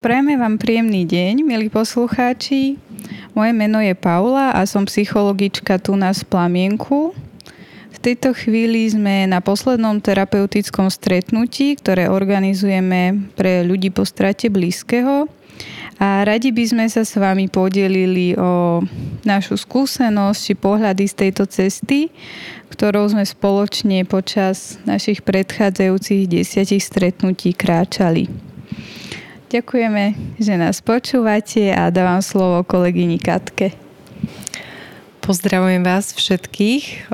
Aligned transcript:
Prajeme 0.00 0.40
vám 0.40 0.56
príjemný 0.56 1.04
deň, 1.04 1.44
milí 1.44 1.68
poslucháči. 1.68 2.80
Moje 3.36 3.52
meno 3.52 3.84
je 3.84 3.92
Paula 3.92 4.48
a 4.48 4.64
som 4.64 4.88
psychologička 4.88 5.76
tu 5.76 5.92
na 5.92 6.16
Plamienku. 6.16 7.12
V 7.92 7.98
tejto 8.00 8.32
chvíli 8.32 8.88
sme 8.88 9.28
na 9.28 9.44
poslednom 9.44 10.00
terapeutickom 10.00 10.88
stretnutí, 10.88 11.76
ktoré 11.76 12.08
organizujeme 12.08 13.28
pre 13.36 13.60
ľudí 13.60 13.92
po 13.92 14.08
strate 14.08 14.48
blízkeho. 14.48 15.28
A 16.00 16.24
radi 16.24 16.48
by 16.48 16.64
sme 16.64 16.88
sa 16.88 17.04
s 17.04 17.20
vami 17.20 17.52
podelili 17.52 18.32
o 18.40 18.80
našu 19.28 19.60
skúsenosť 19.60 20.40
či 20.40 20.54
pohľady 20.56 21.04
z 21.12 21.28
tejto 21.28 21.44
cesty, 21.44 22.08
ktorou 22.72 23.04
sme 23.04 23.28
spoločne 23.28 24.08
počas 24.08 24.80
našich 24.88 25.20
predchádzajúcich 25.20 26.24
desiatich 26.24 26.80
stretnutí 26.80 27.52
kráčali. 27.52 28.49
Ďakujeme, 29.50 30.14
že 30.38 30.54
nás 30.54 30.78
počúvate 30.78 31.74
a 31.74 31.90
dávam 31.90 32.22
slovo 32.22 32.62
kolegyni 32.62 33.18
Katke. 33.18 33.74
Pozdravujem 35.18 35.82
vás 35.82 36.14
všetkých. 36.14 37.10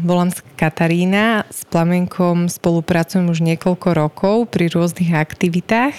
Volám 0.00 0.32
sa 0.32 0.40
Katarína. 0.56 1.44
S 1.52 1.68
Plamenkom 1.68 2.48
spolupracujem 2.48 3.28
už 3.28 3.44
niekoľko 3.44 3.88
rokov 3.92 4.48
pri 4.48 4.72
rôznych 4.72 5.12
aktivitách. 5.12 5.92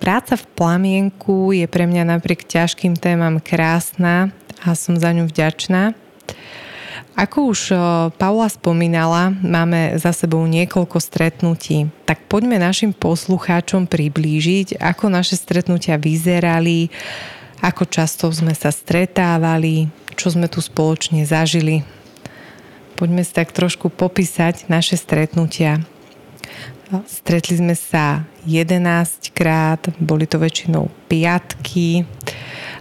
Práca 0.00 0.40
v 0.40 0.48
Plamienku 0.56 1.52
je 1.52 1.68
pre 1.68 1.84
mňa 1.84 2.16
napriek 2.16 2.48
ťažkým 2.48 2.96
témam 2.96 3.36
krásna 3.36 4.32
a 4.64 4.72
som 4.72 4.96
za 4.96 5.12
ňu 5.12 5.28
vďačná. 5.28 5.92
Ako 7.18 7.52
už 7.52 7.74
Paula 8.16 8.48
spomínala, 8.48 9.34
máme 9.44 9.98
za 10.00 10.14
sebou 10.14 10.46
niekoľko 10.46 10.98
stretnutí. 11.02 11.90
Tak 12.08 12.24
poďme 12.30 12.56
našim 12.56 12.96
poslucháčom 12.96 13.84
priblížiť, 13.90 14.80
ako 14.80 15.12
naše 15.12 15.36
stretnutia 15.36 16.00
vyzerali, 16.00 16.88
ako 17.60 17.84
často 17.84 18.32
sme 18.32 18.56
sa 18.56 18.72
stretávali, 18.72 19.92
čo 20.16 20.32
sme 20.32 20.48
tu 20.48 20.64
spoločne 20.64 21.28
zažili. 21.28 21.84
Poďme 22.96 23.20
si 23.20 23.32
tak 23.36 23.52
trošku 23.52 23.92
popísať 23.92 24.68
naše 24.72 24.96
stretnutia. 24.96 25.84
Stretli 27.04 27.60
sme 27.60 27.76
sa 27.76 28.24
11 28.48 29.30
krát, 29.36 29.92
boli 30.00 30.24
to 30.24 30.40
väčšinou 30.40 30.88
piatky. 31.06 32.08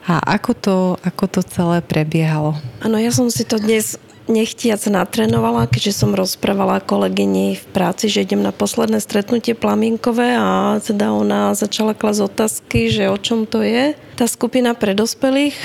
A 0.10 0.18
ako 0.40 0.52
to, 0.58 0.78
ako 1.06 1.24
to 1.28 1.42
celé 1.46 1.84
prebiehalo? 1.86 2.58
Áno, 2.82 2.98
ja 2.98 3.14
som 3.14 3.30
si 3.30 3.46
to 3.46 3.62
dnes 3.62 4.00
nechtiac 4.30 4.80
natrénovala, 4.86 5.66
keďže 5.66 6.06
som 6.06 6.14
rozprávala 6.14 6.80
kolegyni 6.80 7.58
v 7.58 7.66
práci, 7.74 8.08
že 8.08 8.24
idem 8.24 8.46
na 8.46 8.54
posledné 8.54 9.02
stretnutie 9.02 9.58
plamienkové 9.58 10.38
a 10.38 10.78
teda 10.78 11.12
ona 11.12 11.58
začala 11.58 11.98
klasť 11.98 12.30
otázky, 12.30 12.94
že 12.94 13.10
o 13.10 13.18
čom 13.18 13.50
to 13.50 13.66
je. 13.66 13.98
Tá 14.16 14.30
skupina 14.30 14.78
pre 14.78 14.94
dospelých, 14.94 15.58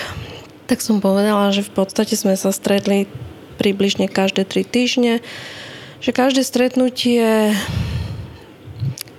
tak 0.64 0.80
som 0.80 1.04
povedala, 1.04 1.52
že 1.52 1.60
v 1.60 1.76
podstate 1.76 2.16
sme 2.16 2.40
sa 2.40 2.50
stretli 2.50 3.04
približne 3.60 4.08
každé 4.08 4.48
tri 4.48 4.64
týždne, 4.64 5.20
že 6.00 6.10
každé 6.10 6.42
stretnutie 6.42 7.52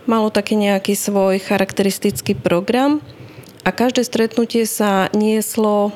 malo 0.10 0.34
taký 0.34 0.58
nejaký 0.58 0.98
svoj 0.98 1.38
charakteristický 1.38 2.34
program 2.34 3.02
a 3.62 3.70
každé 3.70 4.06
stretnutie 4.06 4.66
sa 4.66 5.10
nieslo 5.14 5.94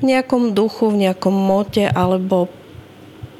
v 0.00 0.12
nejakom 0.12 0.52
duchu, 0.52 0.92
v 0.92 1.08
nejakom 1.08 1.32
mote 1.32 1.88
alebo 1.88 2.48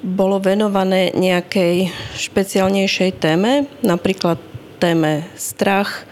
bolo 0.07 0.39
venované 0.39 1.11
nejakej 1.11 1.91
špeciálnejšej 2.15 3.11
téme, 3.19 3.67
napríklad 3.83 4.39
téme 4.79 5.27
strach, 5.35 6.07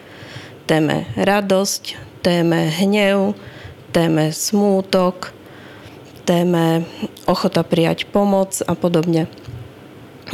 téme 0.67 1.07
radosť, 1.15 1.95
téme 2.27 2.75
hnev, 2.75 3.39
téme 3.95 4.35
smútok, 4.35 5.31
téme 6.27 6.83
ochota 7.31 7.63
prijať 7.63 8.11
pomoc 8.11 8.59
a 8.67 8.75
podobne. 8.75 9.31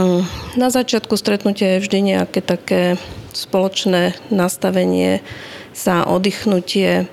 Mm, 0.01 0.25
na 0.57 0.69
začiatku 0.73 1.13
stretnutia 1.21 1.77
je 1.77 1.85
vždy 1.85 1.99
nejaké 2.17 2.41
také 2.41 2.97
spoločné 3.37 4.17
nastavenie 4.33 5.21
sa 5.77 6.09
oddychnutie, 6.09 7.11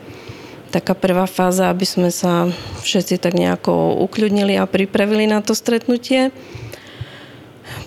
taká 0.69 0.93
prvá 0.93 1.25
fáza, 1.25 1.71
aby 1.71 1.87
sme 1.87 2.09
sa 2.11 2.51
všetci 2.83 3.17
tak 3.17 3.33
nejako 3.33 4.03
ukľudnili 4.07 4.59
a 4.59 4.69
pripravili 4.69 5.25
na 5.25 5.39
to 5.39 5.55
stretnutie. 5.55 6.29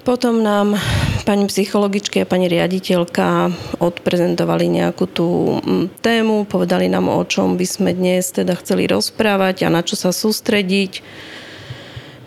Potom 0.00 0.41
nám 0.41 0.80
pani 1.28 1.44
psychologičky 1.44 2.24
a 2.24 2.28
pani 2.28 2.48
riaditeľka 2.48 3.52
odprezentovali 3.84 4.66
nejakú 4.80 5.04
tú 5.04 5.60
mm, 5.60 6.00
tému, 6.00 6.48
povedali 6.48 6.88
nám, 6.88 7.12
o 7.12 7.20
čom 7.28 7.60
by 7.60 7.66
sme 7.68 7.91
dnes 7.92 8.32
teda 8.32 8.56
chceli 8.56 8.88
rozprávať 8.88 9.68
a 9.68 9.72
na 9.72 9.84
čo 9.84 10.00
sa 10.00 10.08
sústrediť 10.08 11.04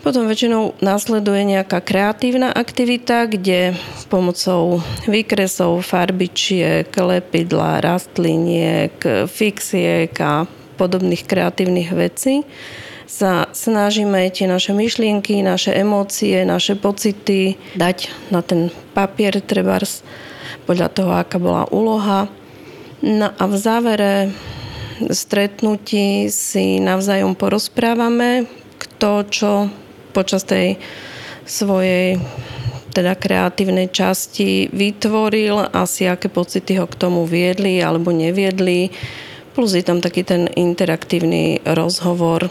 potom 0.04 0.28
väčšinou 0.28 0.76
následuje 0.84 1.48
nejaká 1.48 1.80
kreatívna 1.80 2.52
aktivita, 2.52 3.24
kde 3.24 3.72
pomocou 4.12 4.84
výkresov, 5.08 5.80
farbičiek, 5.80 6.92
lepidla, 6.92 7.80
rastliniek, 7.80 8.92
fixiek 9.24 10.12
a 10.20 10.44
podobných 10.76 11.24
kreatívnych 11.24 11.90
vecí 11.96 12.44
sa 13.08 13.48
snažíme 13.48 14.28
tie 14.28 14.44
naše 14.44 14.76
myšlienky, 14.76 15.40
naše 15.40 15.72
emócie, 15.72 16.44
naše 16.44 16.76
pocity 16.76 17.56
dať 17.72 18.12
na 18.28 18.44
ten 18.44 18.68
papier 18.92 19.40
trebárs 19.40 20.04
podľa 20.68 20.88
toho, 20.92 21.12
aká 21.16 21.40
bola 21.40 21.64
úloha. 21.72 22.28
No 23.00 23.32
a 23.32 23.44
v 23.48 23.56
závere 23.56 24.12
stretnutí 25.08 26.28
si 26.28 26.76
navzájom 26.82 27.32
porozprávame, 27.38 28.44
kto 28.76 29.10
čo 29.32 29.52
počas 30.14 30.46
tej 30.46 30.78
svojej 31.42 32.22
teda 32.94 33.18
kreatívnej 33.18 33.90
časti 33.90 34.70
vytvoril, 34.70 35.74
asi 35.74 36.06
aké 36.06 36.30
pocity 36.30 36.78
ho 36.78 36.86
k 36.86 36.94
tomu 36.94 37.26
viedli 37.26 37.82
alebo 37.82 38.14
neviedli. 38.14 38.94
Plus 39.50 39.74
je 39.74 39.82
tam 39.82 39.98
taký 39.98 40.22
ten 40.22 40.46
interaktívny 40.54 41.58
rozhovor, 41.66 42.46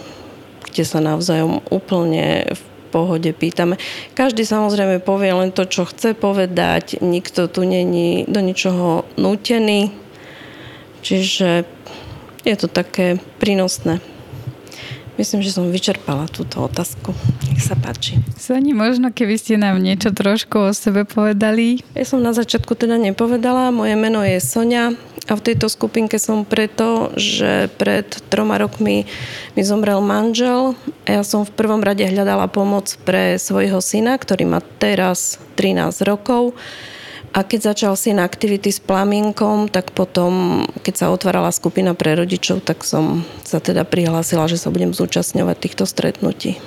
kde 0.68 0.84
sa 0.84 1.00
navzájom 1.00 1.64
úplne 1.72 2.52
v 2.52 2.62
pohode 2.92 3.32
pýtame. 3.34 3.80
Každý 4.14 4.46
samozrejme 4.46 5.02
povie 5.02 5.34
len 5.34 5.50
to, 5.50 5.66
čo 5.66 5.88
chce 5.90 6.14
povedať, 6.14 7.02
nikto 7.02 7.50
tu 7.50 7.66
není 7.66 8.28
do 8.30 8.38
ničoho 8.38 9.08
nútený, 9.18 9.90
čiže 11.02 11.66
je 12.44 12.56
to 12.60 12.68
také 12.68 13.18
prínosné. 13.40 14.13
Myslím, 15.14 15.46
že 15.46 15.54
som 15.54 15.70
vyčerpala 15.70 16.26
túto 16.26 16.66
otázku. 16.66 17.14
Nech 17.46 17.62
sa 17.62 17.78
páči. 17.78 18.18
Soni, 18.34 18.74
možno 18.74 19.14
keby 19.14 19.38
ste 19.38 19.62
nám 19.62 19.78
niečo 19.78 20.10
trošku 20.10 20.70
o 20.70 20.72
sebe 20.74 21.06
povedali. 21.06 21.86
Ja 21.94 22.02
som 22.02 22.26
na 22.26 22.34
začiatku 22.34 22.74
teda 22.74 22.98
nepovedala. 22.98 23.70
Moje 23.70 23.94
meno 23.94 24.26
je 24.26 24.42
Sonia 24.42 24.98
a 25.30 25.34
v 25.40 25.46
tejto 25.46 25.72
skupinke 25.72 26.20
som 26.20 26.44
preto, 26.44 27.16
že 27.16 27.72
pred 27.80 28.10
troma 28.28 28.60
rokmi 28.60 29.08
mi 29.56 29.62
zomrel 29.64 30.04
manžel 30.04 30.76
a 31.08 31.20
ja 31.20 31.24
som 31.24 31.48
v 31.48 31.56
prvom 31.56 31.80
rade 31.80 32.04
hľadala 32.04 32.52
pomoc 32.52 32.92
pre 33.08 33.40
svojho 33.40 33.80
syna, 33.80 34.20
ktorý 34.20 34.44
má 34.50 34.60
teraz 34.82 35.40
13 35.56 36.04
rokov 36.04 36.58
a 37.34 37.42
keď 37.42 37.74
začal 37.74 37.94
syn 37.98 38.22
aktivity 38.22 38.70
s 38.70 38.78
plamienkom, 38.78 39.66
tak 39.66 39.90
potom, 39.98 40.64
keď 40.86 40.94
sa 40.94 41.06
otvárala 41.10 41.50
skupina 41.50 41.98
pre 41.98 42.14
rodičov, 42.14 42.62
tak 42.62 42.86
som 42.86 43.26
sa 43.42 43.58
teda 43.58 43.82
prihlásila, 43.90 44.46
že 44.46 44.62
sa 44.62 44.70
budem 44.70 44.94
zúčastňovať 44.94 45.58
týchto 45.58 45.90
stretnutí. 45.90 46.62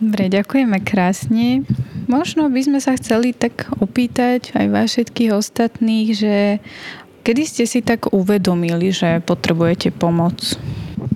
Dobre, 0.00 0.30
ďakujeme 0.32 0.78
krásne. 0.80 1.66
Možno 2.06 2.48
by 2.48 2.60
sme 2.64 2.78
sa 2.78 2.96
chceli 2.96 3.34
tak 3.34 3.68
opýtať 3.82 4.54
aj 4.56 4.66
vás 4.70 4.88
všetkých 4.94 5.34
ostatných, 5.34 6.08
že 6.16 6.36
kedy 7.26 7.42
ste 7.44 7.64
si 7.66 7.84
tak 7.84 8.14
uvedomili, 8.14 8.94
že 8.94 9.20
potrebujete 9.26 9.92
pomoc? 9.92 10.56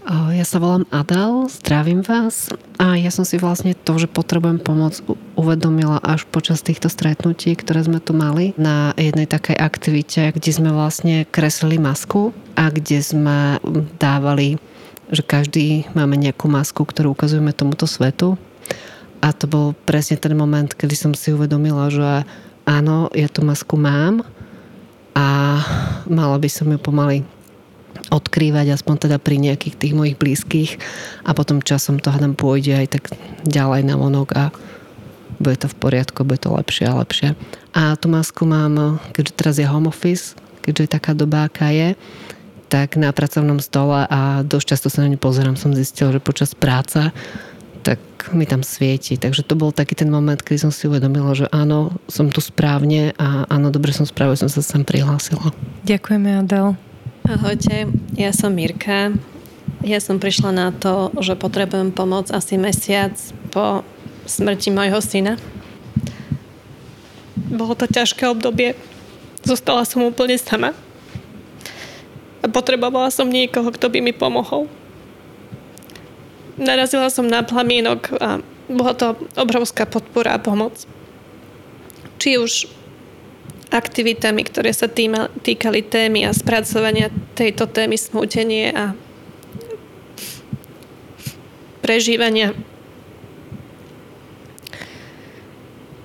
Ja 0.05 0.45
sa 0.45 0.61
volám 0.61 0.85
Adel, 0.93 1.49
zdravím 1.49 2.05
vás. 2.05 2.53
A 2.77 3.01
ja 3.01 3.09
som 3.09 3.25
si 3.25 3.41
vlastne 3.41 3.73
to, 3.73 3.97
že 3.97 4.05
potrebujem 4.05 4.61
pomoc 4.61 5.01
uvedomila 5.33 5.97
až 6.05 6.29
počas 6.29 6.61
týchto 6.61 6.93
stretnutí, 6.93 7.57
ktoré 7.57 7.81
sme 7.81 8.05
tu 8.05 8.13
mali 8.13 8.53
na 8.61 8.93
jednej 9.01 9.25
takej 9.25 9.57
aktivite, 9.57 10.37
kde 10.37 10.51
sme 10.53 10.77
vlastne 10.77 11.25
kreslili 11.25 11.81
masku 11.81 12.37
a 12.53 12.69
kde 12.69 13.01
sme 13.01 13.57
dávali, 13.97 14.61
že 15.09 15.25
každý 15.25 15.89
máme 15.97 16.21
nejakú 16.21 16.53
masku, 16.53 16.85
ktorú 16.85 17.17
ukazujeme 17.17 17.57
tomuto 17.57 17.89
svetu. 17.89 18.37
A 19.25 19.33
to 19.33 19.49
bol 19.49 19.73
presne 19.89 20.21
ten 20.21 20.37
moment, 20.37 20.69
kedy 20.69 20.93
som 21.01 21.13
si 21.17 21.33
uvedomila, 21.33 21.89
že 21.89 22.29
áno, 22.69 23.09
ja 23.17 23.33
tú 23.33 23.41
masku 23.41 23.81
mám 23.81 24.21
a 25.17 25.65
mala 26.05 26.37
by 26.37 26.49
som 26.53 26.69
ju 26.69 26.77
pomaly 26.77 27.25
odkrývať 28.11 28.77
aspoň 28.77 29.09
teda 29.09 29.17
pri 29.21 29.37
nejakých 29.41 29.75
tých 29.79 29.95
mojich 29.97 30.17
blízkych 30.19 30.71
a 31.25 31.31
potom 31.33 31.65
časom 31.65 32.01
to 32.01 32.13
hádam 32.13 32.37
pôjde 32.37 32.75
aj 32.75 32.87
tak 32.99 33.05
ďalej 33.49 33.83
na 33.87 33.95
vonok 33.97 34.29
a 34.37 34.45
bude 35.41 35.59
to 35.59 35.67
v 35.67 35.77
poriadku, 35.77 36.23
bude 36.23 36.41
to 36.41 36.55
lepšie 36.55 36.87
a 36.87 36.99
lepšie. 37.03 37.29
A 37.75 37.99
tú 37.99 38.07
masku 38.07 38.47
mám, 38.47 39.03
keďže 39.13 39.33
teraz 39.35 39.55
je 39.59 39.67
home 39.67 39.91
office, 39.91 40.39
keďže 40.63 40.83
je 40.87 40.95
taká 40.95 41.13
doba, 41.13 41.51
aká 41.51 41.75
je, 41.75 41.99
tak 42.71 42.95
na 42.97 43.11
pracovnom 43.11 43.59
stole 43.59 44.07
a 44.07 44.47
dosť 44.47 44.67
často 44.67 44.89
sa 44.91 45.03
na 45.05 45.11
ňu 45.11 45.19
pozerám, 45.19 45.59
som 45.59 45.75
zistil, 45.75 46.15
že 46.15 46.23
počas 46.23 46.55
práca 46.55 47.11
tak 47.85 48.01
mi 48.33 48.49
tam 48.49 48.65
svieti. 48.65 49.21
Takže 49.21 49.45
to 49.45 49.55
bol 49.55 49.69
taký 49.69 49.93
ten 49.93 50.09
moment, 50.09 50.41
kedy 50.41 50.57
som 50.57 50.73
si 50.73 50.89
uvedomila, 50.89 51.37
že 51.37 51.47
áno, 51.53 51.93
som 52.09 52.33
tu 52.33 52.41
správne 52.41 53.13
a 53.21 53.45
áno, 53.53 53.69
dobre 53.69 53.93
som 53.93 54.09
správne, 54.09 54.41
som 54.41 54.49
sa 54.49 54.65
sem 54.65 54.81
prihlásila. 54.81 55.53
Ďakujeme, 55.85 56.41
Adel. 56.41 56.81
Ahojte, 57.25 57.89
ja 58.21 58.37
som 58.37 58.53
Mirka. 58.53 59.17
Ja 59.81 59.97
som 59.97 60.21
prišla 60.21 60.53
na 60.53 60.69
to, 60.77 61.09
že 61.25 61.33
potrebujem 61.33 61.89
pomoc 61.89 62.29
asi 62.29 62.61
mesiac 62.61 63.17
po 63.49 63.81
smrti 64.29 64.69
mojho 64.69 65.01
syna. 65.01 65.41
Bolo 67.49 67.73
to 67.81 67.89
ťažké 67.89 68.29
obdobie. 68.29 68.77
Zostala 69.41 69.89
som 69.89 70.05
úplne 70.05 70.37
sama. 70.37 70.77
A 72.45 72.47
potrebovala 72.53 73.09
som 73.09 73.33
niekoho, 73.33 73.73
kto 73.73 73.89
by 73.89 74.05
mi 74.05 74.13
pomohol. 74.13 74.69
Narazila 76.61 77.09
som 77.09 77.25
na 77.25 77.41
plamienok 77.41 78.21
a 78.21 78.45
bola 78.69 78.93
to 78.93 79.17
obrovská 79.41 79.89
podpora 79.89 80.37
a 80.37 80.45
pomoc. 80.45 80.85
Či 82.21 82.37
už 82.37 82.69
aktivitami, 83.75 84.47
ktoré 84.47 84.71
sa 84.71 84.87
týma, 84.87 85.27
týkali 85.43 85.83
témy 85.83 86.23
a 86.23 86.31
spracovania 86.31 87.11
tejto 87.35 87.67
témy 87.67 87.99
smútenie 87.99 88.71
a 88.71 88.95
prežívania 91.83 92.55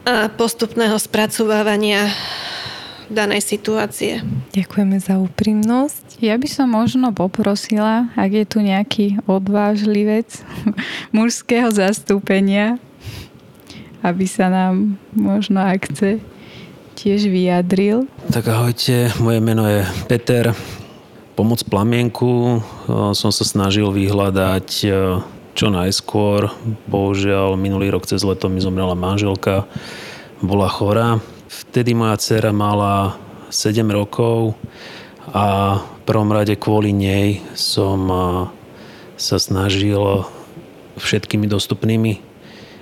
a 0.09 0.25
postupného 0.33 0.97
spracovávania 0.97 2.09
danej 3.13 3.45
situácie. 3.45 4.25
Ďakujeme 4.57 4.97
za 4.97 5.21
úprimnosť. 5.21 6.17
Ja 6.25 6.33
by 6.41 6.49
som 6.49 6.73
možno 6.73 7.13
poprosila, 7.13 8.09
ak 8.17 8.31
je 8.33 8.45
tu 8.49 8.57
nejaký 8.65 9.21
odvážlivec 9.29 10.29
mužského 11.15 11.69
zastúpenia, 11.69 12.81
aby 14.01 14.25
sa 14.25 14.49
nám 14.49 14.97
možno, 15.13 15.61
ak 15.61 15.93
chce, 15.93 16.17
tiež 16.99 17.31
vyjadril. 17.31 18.11
Tak 18.27 18.51
ahojte, 18.51 19.15
moje 19.23 19.39
meno 19.39 19.63
je 19.63 19.87
Peter. 20.11 20.51
Pomoc 21.39 21.63
plamienku 21.63 22.59
som 23.15 23.31
sa 23.31 23.43
snažil 23.47 23.87
vyhľadať 23.87 24.67
čo 25.55 25.67
najskôr. 25.71 26.51
Bohužiaľ, 26.91 27.55
minulý 27.55 27.95
rok 27.95 28.03
cez 28.03 28.19
leto 28.27 28.51
mi 28.51 28.59
zomrela 28.59 28.99
manželka, 28.99 29.63
bola 30.43 30.67
chorá. 30.67 31.23
Vtedy 31.47 31.95
moja 31.95 32.19
dcera 32.19 32.51
mala 32.51 33.15
7 33.47 33.79
rokov 33.87 34.59
a 35.31 35.79
v 35.79 36.01
prvom 36.03 36.35
rade 36.35 36.59
kvôli 36.59 36.91
nej 36.91 37.39
som 37.55 38.11
sa 39.15 39.39
snažil 39.39 40.27
všetkými 40.99 41.47
dostupnými 41.47 42.28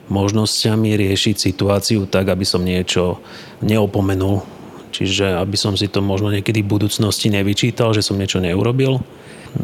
možnosťami 0.07 0.95
riešiť 0.95 1.35
situáciu 1.35 2.07
tak, 2.07 2.31
aby 2.31 2.43
som 2.47 2.63
niečo 2.63 3.19
neopomenul. 3.63 4.43
Čiže 4.91 5.37
aby 5.37 5.59
som 5.59 5.75
si 5.75 5.91
to 5.91 5.99
možno 5.99 6.31
niekedy 6.31 6.63
v 6.63 6.71
budúcnosti 6.79 7.27
nevyčítal, 7.27 7.91
že 7.91 8.01
som 8.01 8.17
niečo 8.17 8.39
neurobil. 8.39 9.03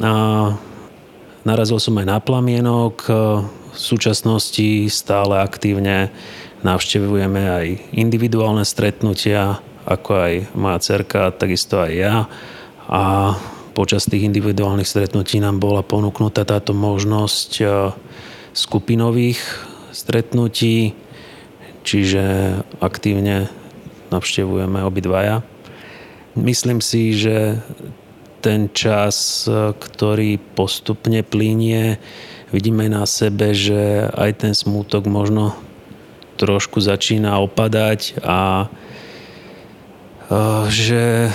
A 0.04 0.52
Narazil 1.44 1.76
som 1.76 2.00
aj 2.00 2.08
na 2.08 2.20
plamienok. 2.24 3.04
V 3.76 3.78
súčasnosti 3.78 4.88
stále 4.88 5.44
aktívne 5.44 6.08
navštevujeme 6.64 7.42
aj 7.44 7.66
individuálne 7.92 8.64
stretnutia, 8.64 9.60
ako 9.84 10.12
aj 10.16 10.34
moja 10.56 10.80
cerka, 10.80 11.36
takisto 11.36 11.84
aj 11.84 11.92
ja. 11.92 12.16
A 12.88 13.36
počas 13.76 14.08
tých 14.08 14.24
individuálnych 14.24 14.88
stretnutí 14.88 15.44
nám 15.44 15.60
bola 15.60 15.84
ponúknutá 15.84 16.48
táto 16.48 16.72
možnosť 16.72 17.52
e, 17.60 17.66
skupinových 18.56 19.42
stretnutí, 20.04 20.92
čiže 21.88 22.60
aktívne 22.84 23.48
navštevujeme 24.12 24.84
obidvaja. 24.84 25.48
Myslím 26.36 26.84
si, 26.84 27.16
že 27.16 27.64
ten 28.44 28.68
čas, 28.76 29.48
ktorý 29.80 30.36
postupne 30.60 31.24
plinie, 31.24 32.04
vidíme 32.52 32.92
na 32.92 33.08
sebe, 33.08 33.56
že 33.56 34.12
aj 34.12 34.44
ten 34.44 34.54
smútok 34.54 35.08
možno 35.08 35.56
trošku 36.36 36.84
začína 36.84 37.40
opadať 37.40 38.20
a 38.20 38.66
e, 38.66 38.68
že 40.68 41.32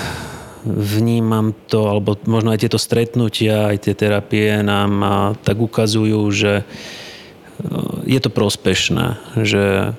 vnímam 0.69 1.55
to, 1.71 1.88
alebo 1.88 2.19
možno 2.29 2.53
aj 2.53 2.67
tieto 2.67 2.76
stretnutia, 2.76 3.73
aj 3.73 3.88
tie 3.88 3.94
terapie 3.97 4.61
nám 4.61 4.93
tak 5.41 5.56
ukazujú, 5.56 6.21
že 6.35 6.67
je 8.06 8.19
to 8.22 8.31
prospešné, 8.31 9.19
že 9.43 9.93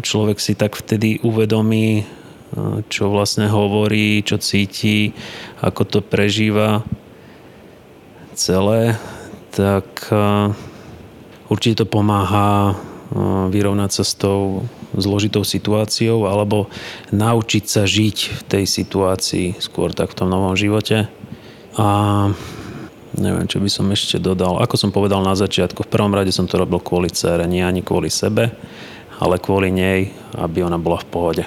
človek 0.00 0.38
si 0.38 0.54
tak 0.54 0.78
vtedy 0.78 1.20
uvedomí, 1.24 2.06
čo 2.88 3.10
vlastne 3.10 3.50
hovorí, 3.50 4.22
čo 4.22 4.38
cíti, 4.38 5.12
ako 5.60 5.82
to 5.84 5.98
prežíva 6.00 6.86
celé, 8.36 8.96
tak 9.52 10.08
určite 11.50 11.82
to 11.82 11.86
pomáha 11.88 12.76
vyrovnať 13.50 13.90
sa 13.92 14.04
s 14.04 14.14
tou 14.18 14.66
zložitou 14.96 15.44
situáciou 15.44 16.26
alebo 16.26 16.72
naučiť 17.12 17.64
sa 17.68 17.82
žiť 17.84 18.16
v 18.32 18.40
tej 18.48 18.64
situácii 18.64 19.46
skôr 19.60 19.92
tak 19.92 20.12
v 20.12 20.18
tom 20.18 20.28
novom 20.32 20.56
živote. 20.56 21.06
A 21.76 21.88
neviem, 23.18 23.48
čo 23.48 23.60
by 23.60 23.70
som 23.72 23.86
ešte 23.92 24.16
dodal. 24.20 24.60
Ako 24.60 24.80
som 24.80 24.94
povedal 24.94 25.20
na 25.20 25.36
začiatku, 25.36 25.84
v 25.84 25.92
prvom 25.92 26.12
rade 26.14 26.32
som 26.32 26.48
to 26.48 26.60
robil 26.60 26.80
kvôli 26.80 27.12
cére, 27.12 27.44
nie 27.44 27.64
ani 27.64 27.84
kvôli 27.84 28.08
sebe, 28.12 28.52
ale 29.20 29.40
kvôli 29.40 29.72
nej, 29.72 30.12
aby 30.36 30.64
ona 30.64 30.76
bola 30.76 31.00
v 31.00 31.08
pohode 31.08 31.44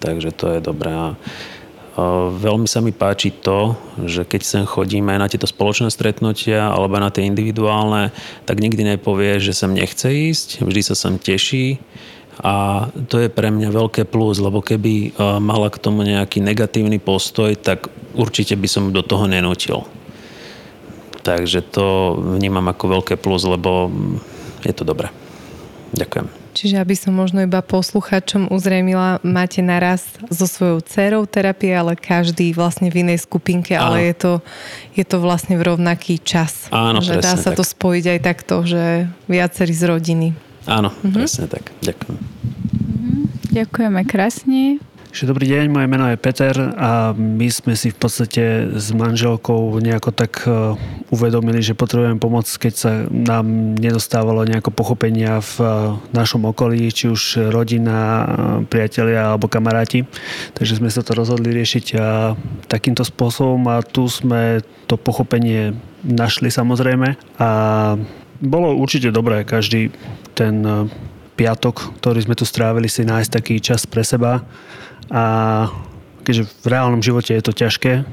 takže 0.00 0.32
to 0.32 0.56
je 0.56 0.60
dobré. 0.64 0.88
A 0.90 1.12
veľmi 2.32 2.64
sa 2.64 2.80
mi 2.80 2.96
páči 2.96 3.28
to, 3.28 3.76
že 4.08 4.24
keď 4.24 4.40
sem 4.40 4.64
chodíme 4.64 5.12
na 5.20 5.28
tieto 5.28 5.44
spoločné 5.44 5.92
stretnutia 5.92 6.72
alebo 6.72 6.96
na 6.96 7.12
tie 7.12 7.28
individuálne, 7.28 8.08
tak 8.48 8.64
nikdy 8.64 8.96
nepovie, 8.96 9.36
že 9.36 9.52
sem 9.52 9.76
nechce 9.76 10.08
ísť, 10.08 10.64
vždy 10.64 10.80
sa 10.80 10.96
sem 10.96 11.20
teší 11.20 11.76
a 12.40 12.88
to 13.12 13.20
je 13.20 13.28
pre 13.28 13.52
mňa 13.52 13.68
veľké 13.68 14.08
plus, 14.08 14.40
lebo 14.40 14.64
keby 14.64 15.12
mala 15.44 15.68
k 15.68 15.76
tomu 15.76 16.08
nejaký 16.08 16.40
negatívny 16.40 16.96
postoj, 16.96 17.52
tak 17.52 17.92
určite 18.16 18.56
by 18.56 18.64
som 18.64 18.96
do 18.96 19.04
toho 19.04 19.28
nenútil. 19.28 19.84
Takže 21.20 21.60
to 21.60 22.16
vnímam 22.16 22.64
ako 22.68 23.00
veľké 23.00 23.14
plus, 23.20 23.44
lebo 23.44 23.92
je 24.64 24.72
to 24.72 24.84
dobré. 24.88 25.12
Ďakujem. 25.92 26.40
Čiže 26.50 26.82
aby 26.82 26.98
som 26.98 27.14
možno 27.14 27.46
iba 27.46 27.62
posluchačom 27.62 28.50
uzrejmila, 28.50 29.22
máte 29.22 29.62
naraz 29.62 30.02
so 30.34 30.50
svojou 30.50 30.82
dcerou 30.82 31.22
terapie, 31.22 31.70
ale 31.70 31.94
každý 31.94 32.50
vlastne 32.50 32.90
v 32.90 33.06
inej 33.06 33.22
skupinke, 33.22 33.78
Áno. 33.78 33.94
ale 33.94 34.10
je 34.10 34.14
to, 34.18 34.32
je 34.98 35.04
to 35.06 35.22
vlastne 35.22 35.54
v 35.54 35.62
rovnaký 35.62 36.18
čas. 36.18 36.66
Áno, 36.74 36.98
že 36.98 37.22
dá 37.22 37.38
sa 37.38 37.54
tak. 37.54 37.62
to 37.62 37.64
spojiť 37.64 38.04
aj 38.18 38.20
takto, 38.20 38.66
že 38.66 39.06
viacerí 39.30 39.70
z 39.70 39.84
rodiny. 39.86 40.28
Áno, 40.66 40.90
mhm. 40.90 41.14
presne 41.14 41.46
tak. 41.46 41.70
Ďakujem. 41.86 42.18
Mhm. 42.18 43.22
Ďakujeme 43.54 44.00
krásne. 44.10 44.82
Dobrý 45.10 45.50
deň, 45.50 45.74
moje 45.74 45.90
meno 45.90 46.06
je 46.06 46.22
Peter 46.22 46.54
a 46.78 47.10
my 47.18 47.50
sme 47.50 47.74
si 47.74 47.90
v 47.90 47.98
podstate 47.98 48.70
s 48.78 48.94
manželkou 48.94 49.74
nejako 49.82 50.14
tak 50.14 50.46
e, 50.46 50.78
uvedomili, 51.10 51.58
že 51.66 51.74
potrebujeme 51.74 52.22
pomoc, 52.22 52.46
keď 52.46 52.72
sa 52.78 52.92
nám 53.10 53.74
nedostávalo 53.74 54.46
nejako 54.46 54.70
pochopenia 54.70 55.42
v 55.42 55.54
e, 55.58 55.66
našom 56.14 56.46
okolí, 56.46 56.94
či 56.94 57.10
už 57.10 57.50
rodina, 57.50 57.98
e, 57.98 58.24
priatelia 58.70 59.34
alebo 59.34 59.50
kamaráti. 59.50 60.06
Takže 60.54 60.78
sme 60.78 60.94
sa 60.94 61.02
to 61.02 61.18
rozhodli 61.18 61.58
riešiť 61.58 61.86
a 61.98 62.38
takýmto 62.70 63.02
spôsobom 63.02 63.66
a 63.66 63.82
tu 63.82 64.06
sme 64.06 64.62
to 64.86 64.94
pochopenie 64.94 65.74
našli 66.06 66.54
samozrejme 66.54 67.18
a 67.42 67.50
bolo 68.38 68.78
určite 68.78 69.10
dobré 69.10 69.42
každý 69.42 69.90
ten 70.38 70.62
piatok, 71.40 71.96
ktorý 72.04 72.20
sme 72.20 72.36
tu 72.36 72.44
strávili, 72.44 72.92
si 72.92 73.08
nájsť 73.08 73.30
taký 73.32 73.56
čas 73.64 73.88
pre 73.88 74.04
seba 74.04 74.44
a 75.08 75.24
keďže 76.20 76.52
v 76.60 76.66
reálnom 76.68 77.00
živote 77.00 77.32
je 77.32 77.40
to 77.40 77.56
ťažké 77.56 78.04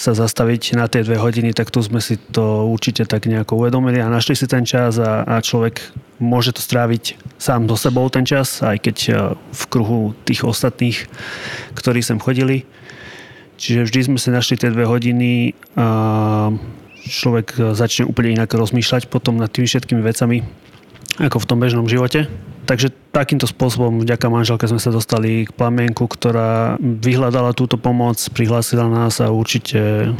sa 0.00 0.16
zastaviť 0.16 0.80
na 0.80 0.88
tie 0.88 1.04
dve 1.04 1.20
hodiny, 1.20 1.52
tak 1.52 1.68
tu 1.68 1.84
sme 1.84 2.00
si 2.00 2.16
to 2.16 2.64
určite 2.64 3.04
tak 3.04 3.28
nejako 3.28 3.60
uvedomili 3.60 4.00
a 4.00 4.08
našli 4.08 4.32
si 4.32 4.48
ten 4.48 4.64
čas 4.64 4.96
a, 4.96 5.28
a 5.28 5.44
človek 5.44 5.82
môže 6.16 6.56
to 6.56 6.64
stráviť 6.64 7.20
sám 7.36 7.68
do 7.68 7.76
sebou 7.76 8.08
ten 8.08 8.24
čas, 8.24 8.64
aj 8.64 8.80
keď 8.80 8.96
e, 8.96 9.12
v 9.36 9.62
kruhu 9.68 10.16
tých 10.24 10.48
ostatných, 10.48 11.04
ktorí 11.76 12.00
sem 12.00 12.16
chodili. 12.16 12.64
Čiže 13.60 13.84
vždy 13.84 14.00
sme 14.08 14.16
si 14.16 14.32
našli 14.32 14.56
tie 14.56 14.72
dve 14.72 14.88
hodiny 14.88 15.52
a 15.76 16.48
človek 17.04 17.76
začne 17.76 18.08
úplne 18.08 18.40
inak 18.40 18.48
rozmýšľať 18.56 19.12
potom 19.12 19.36
nad 19.36 19.52
tými 19.52 19.68
všetkými 19.68 20.00
vecami, 20.00 20.40
ako 21.20 21.44
v 21.44 21.48
tom 21.48 21.60
bežnom 21.60 21.84
živote. 21.84 22.24
Takže 22.70 22.94
takýmto 23.10 23.50
spôsobom 23.50 23.98
vďaka 23.98 24.30
manželke 24.30 24.62
sme 24.70 24.78
sa 24.78 24.94
dostali 24.94 25.42
k 25.42 25.50
plamienku, 25.50 26.06
ktorá 26.06 26.78
vyhľadala 26.78 27.50
túto 27.50 27.74
pomoc, 27.74 28.22
prihlásila 28.30 28.86
nás 28.86 29.18
a 29.18 29.34
určite 29.34 30.14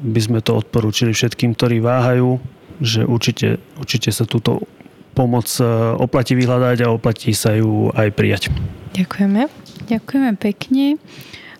by 0.00 0.20
sme 0.24 0.40
to 0.40 0.56
odporúčili 0.56 1.12
všetkým, 1.12 1.52
ktorí 1.52 1.84
váhajú, 1.84 2.40
že 2.80 3.04
určite, 3.04 3.60
určite 3.76 4.16
sa 4.16 4.24
túto 4.24 4.64
pomoc 5.12 5.44
e, 5.60 5.68
oplatí 6.00 6.32
vyhľadať 6.40 6.88
a 6.88 6.92
oplatí 6.96 7.36
sa 7.36 7.52
ju 7.52 7.92
aj 7.92 8.08
prijať. 8.16 8.42
Ďakujeme. 8.96 9.52
Ďakujeme 9.92 10.30
pekne. 10.40 10.96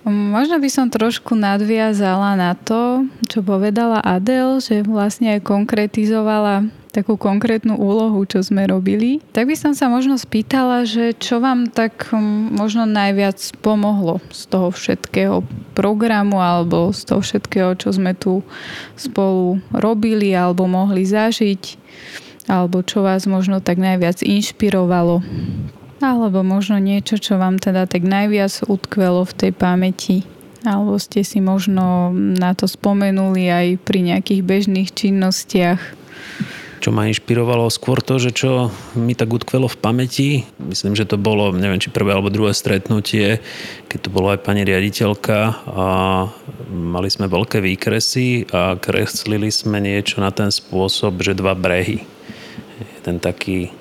Možno 0.09 0.57
by 0.57 0.69
som 0.73 0.89
trošku 0.89 1.37
nadviazala 1.37 2.33
na 2.41 2.57
to, 2.57 3.05
čo 3.29 3.45
povedala 3.45 4.01
Adel, 4.01 4.65
že 4.65 4.81
vlastne 4.89 5.37
aj 5.37 5.45
konkretizovala 5.45 6.84
takú 6.95 7.19
konkrétnu 7.19 7.75
úlohu, 7.75 8.23
čo 8.23 8.39
sme 8.47 8.71
robili. 8.71 9.19
Tak 9.35 9.51
by 9.51 9.57
som 9.59 9.73
sa 9.75 9.91
možno 9.91 10.15
spýtala, 10.15 10.87
že 10.87 11.19
čo 11.19 11.43
vám 11.43 11.67
tak 11.67 12.15
možno 12.55 12.87
najviac 12.87 13.43
pomohlo 13.59 14.23
z 14.31 14.47
toho 14.47 14.71
všetkého 14.71 15.43
programu 15.75 16.39
alebo 16.39 16.95
z 16.95 17.03
toho 17.03 17.21
všetkého, 17.21 17.75
čo 17.75 17.91
sme 17.91 18.15
tu 18.15 18.47
spolu 18.95 19.59
robili 19.75 20.31
alebo 20.31 20.71
mohli 20.71 21.03
zažiť 21.03 21.83
alebo 22.49 22.85
čo 22.85 23.01
vás 23.01 23.25
možno 23.25 23.61
tak 23.65 23.81
najviac 23.81 24.21
inšpirovalo. 24.21 25.25
Alebo 26.05 26.45
možno 26.45 26.77
niečo, 26.77 27.17
čo 27.17 27.41
vám 27.41 27.57
teda 27.57 27.89
tak 27.89 28.05
najviac 28.05 28.69
utkvelo 28.69 29.25
v 29.25 29.33
tej 29.33 29.53
pamäti. 29.57 30.17
Alebo 30.65 30.97
ste 31.01 31.25
si 31.25 31.41
možno 31.41 32.13
na 32.13 32.53
to 32.53 32.69
spomenuli 32.69 33.49
aj 33.49 33.67
pri 33.85 34.01
nejakých 34.13 34.43
bežných 34.45 34.91
činnostiach. 34.93 35.81
Čo 36.85 36.93
ma 36.93 37.09
inšpirovalo 37.09 37.73
skôr 37.73 38.05
to, 38.05 38.21
že 38.21 38.37
čo 38.37 38.69
mi 38.93 39.17
tak 39.17 39.33
utkvelo 39.33 39.73
v 39.73 39.81
pamäti, 39.81 40.45
myslím, 40.61 40.93
že 40.93 41.09
to 41.09 41.17
bolo, 41.17 41.49
neviem, 41.49 41.81
či 41.81 41.89
prvé 41.89 42.13
alebo 42.13 42.29
druhé 42.29 42.53
stretnutie, 42.53 43.41
keď 43.89 43.99
tu 44.05 44.13
bola 44.13 44.37
aj 44.37 44.45
pani 44.45 44.69
riaditeľka 44.69 45.65
a 45.65 45.87
mali 46.69 47.09
sme 47.09 47.25
veľké 47.25 47.65
výkresy 47.65 48.53
a 48.53 48.77
kreslili 48.77 49.49
sme 49.49 49.81
niečo 49.81 50.21
na 50.21 50.29
ten 50.29 50.53
spôsob, 50.53 51.25
že 51.25 51.33
dva 51.33 51.57
brehy. 51.57 52.05
Ten 53.01 53.17
taký 53.17 53.73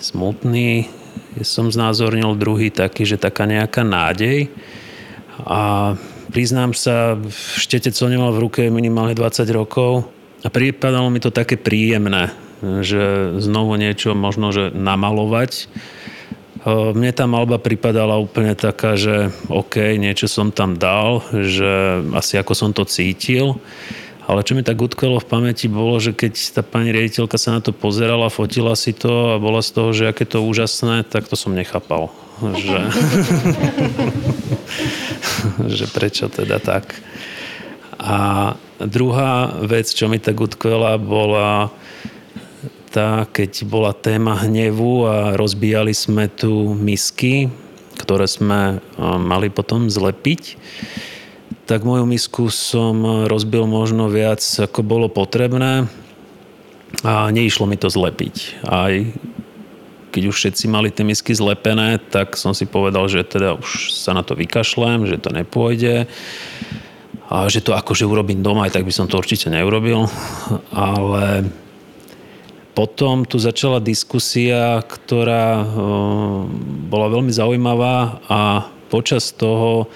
smutný, 0.00 0.88
som 1.44 1.68
znázornil 1.68 2.40
druhý 2.40 2.72
taký, 2.72 3.04
že 3.04 3.20
taká 3.20 3.44
nejaká 3.44 3.84
nádej. 3.84 4.48
A 5.44 5.92
priznám 6.32 6.72
sa, 6.72 7.20
štetec 7.60 7.92
som 7.92 8.08
nemal 8.08 8.32
v 8.32 8.48
ruke 8.48 8.64
minimálne 8.72 9.12
20 9.12 9.44
rokov 9.52 10.08
a 10.40 10.48
pripadalo 10.48 11.12
mi 11.12 11.20
to 11.20 11.28
také 11.28 11.60
príjemné, 11.60 12.32
že 12.80 13.36
znovu 13.40 13.76
niečo 13.76 14.16
možno, 14.16 14.52
že 14.52 14.72
namalovať. 14.72 15.68
Mne 16.68 17.12
tá 17.16 17.24
malba 17.24 17.56
pripadala 17.56 18.20
úplne 18.20 18.52
taká, 18.52 18.96
že 18.96 19.32
OK, 19.48 19.96
niečo 19.96 20.28
som 20.28 20.52
tam 20.52 20.76
dal, 20.76 21.24
že 21.32 22.04
asi 22.12 22.36
ako 22.36 22.52
som 22.52 22.70
to 22.76 22.84
cítil. 22.84 23.56
Ale 24.28 24.46
čo 24.46 24.54
mi 24.54 24.62
tak 24.62 24.78
utkalo 24.78 25.18
v 25.18 25.26
pamäti 25.26 25.66
bolo, 25.66 25.98
že 25.98 26.14
keď 26.14 26.54
tá 26.54 26.62
pani 26.62 26.94
riaditeľka 26.94 27.34
sa 27.34 27.58
na 27.58 27.60
to 27.64 27.74
pozerala, 27.74 28.30
fotila 28.30 28.78
si 28.78 28.94
to 28.94 29.34
a 29.34 29.42
bola 29.42 29.58
z 29.58 29.70
toho, 29.74 29.90
že 29.90 30.06
aké 30.06 30.22
to 30.22 30.44
úžasné, 30.44 31.02
tak 31.08 31.26
to 31.26 31.34
som 31.34 31.56
nechápal. 31.56 32.12
Že, 32.38 32.78
že 35.80 35.84
prečo 35.90 36.30
teda 36.30 36.62
tak. 36.62 36.94
A 38.00 38.56
druhá 38.80 39.60
vec, 39.60 39.92
čo 39.92 40.08
mi 40.08 40.16
tak 40.16 40.40
utkvela, 40.40 40.96
bola 40.96 41.68
tá, 42.90 43.28
keď 43.28 43.68
bola 43.68 43.92
téma 43.92 44.34
hnevu 44.40 45.04
a 45.06 45.16
rozbíjali 45.36 45.92
sme 45.92 46.26
tu 46.26 46.72
misky, 46.74 47.52
ktoré 48.00 48.24
sme 48.24 48.80
mali 48.98 49.52
potom 49.52 49.86
zlepiť 49.86 50.56
tak 51.70 51.86
moju 51.86 52.02
misku 52.02 52.50
som 52.50 53.30
rozbil 53.30 53.62
možno 53.62 54.10
viac, 54.10 54.42
ako 54.42 54.82
bolo 54.82 55.06
potrebné 55.06 55.86
a 57.06 57.30
neišlo 57.30 57.70
mi 57.70 57.78
to 57.78 57.86
zlepiť. 57.86 58.66
Aj 58.66 59.06
keď 60.10 60.22
už 60.26 60.34
všetci 60.34 60.66
mali 60.66 60.90
tie 60.90 61.06
misky 61.06 61.30
zlepené, 61.30 62.02
tak 62.10 62.34
som 62.34 62.58
si 62.58 62.66
povedal, 62.66 63.06
že 63.06 63.22
teda 63.22 63.54
už 63.54 63.94
sa 63.94 64.10
na 64.10 64.26
to 64.26 64.34
vykašlem, 64.34 65.06
že 65.06 65.22
to 65.22 65.30
nepôjde 65.30 66.10
a 67.30 67.46
že 67.46 67.62
to 67.62 67.78
akože 67.78 68.02
urobím 68.10 68.42
doma, 68.42 68.66
aj 68.66 68.74
tak 68.74 68.84
by 68.84 68.90
som 68.90 69.06
to 69.06 69.14
určite 69.14 69.46
neurobil. 69.46 70.10
Ale 70.74 71.46
potom 72.74 73.22
tu 73.22 73.38
začala 73.38 73.78
diskusia, 73.78 74.82
ktorá 74.82 75.62
bola 76.90 77.06
veľmi 77.06 77.30
zaujímavá 77.30 78.18
a 78.26 78.66
počas 78.90 79.30
toho 79.30 79.86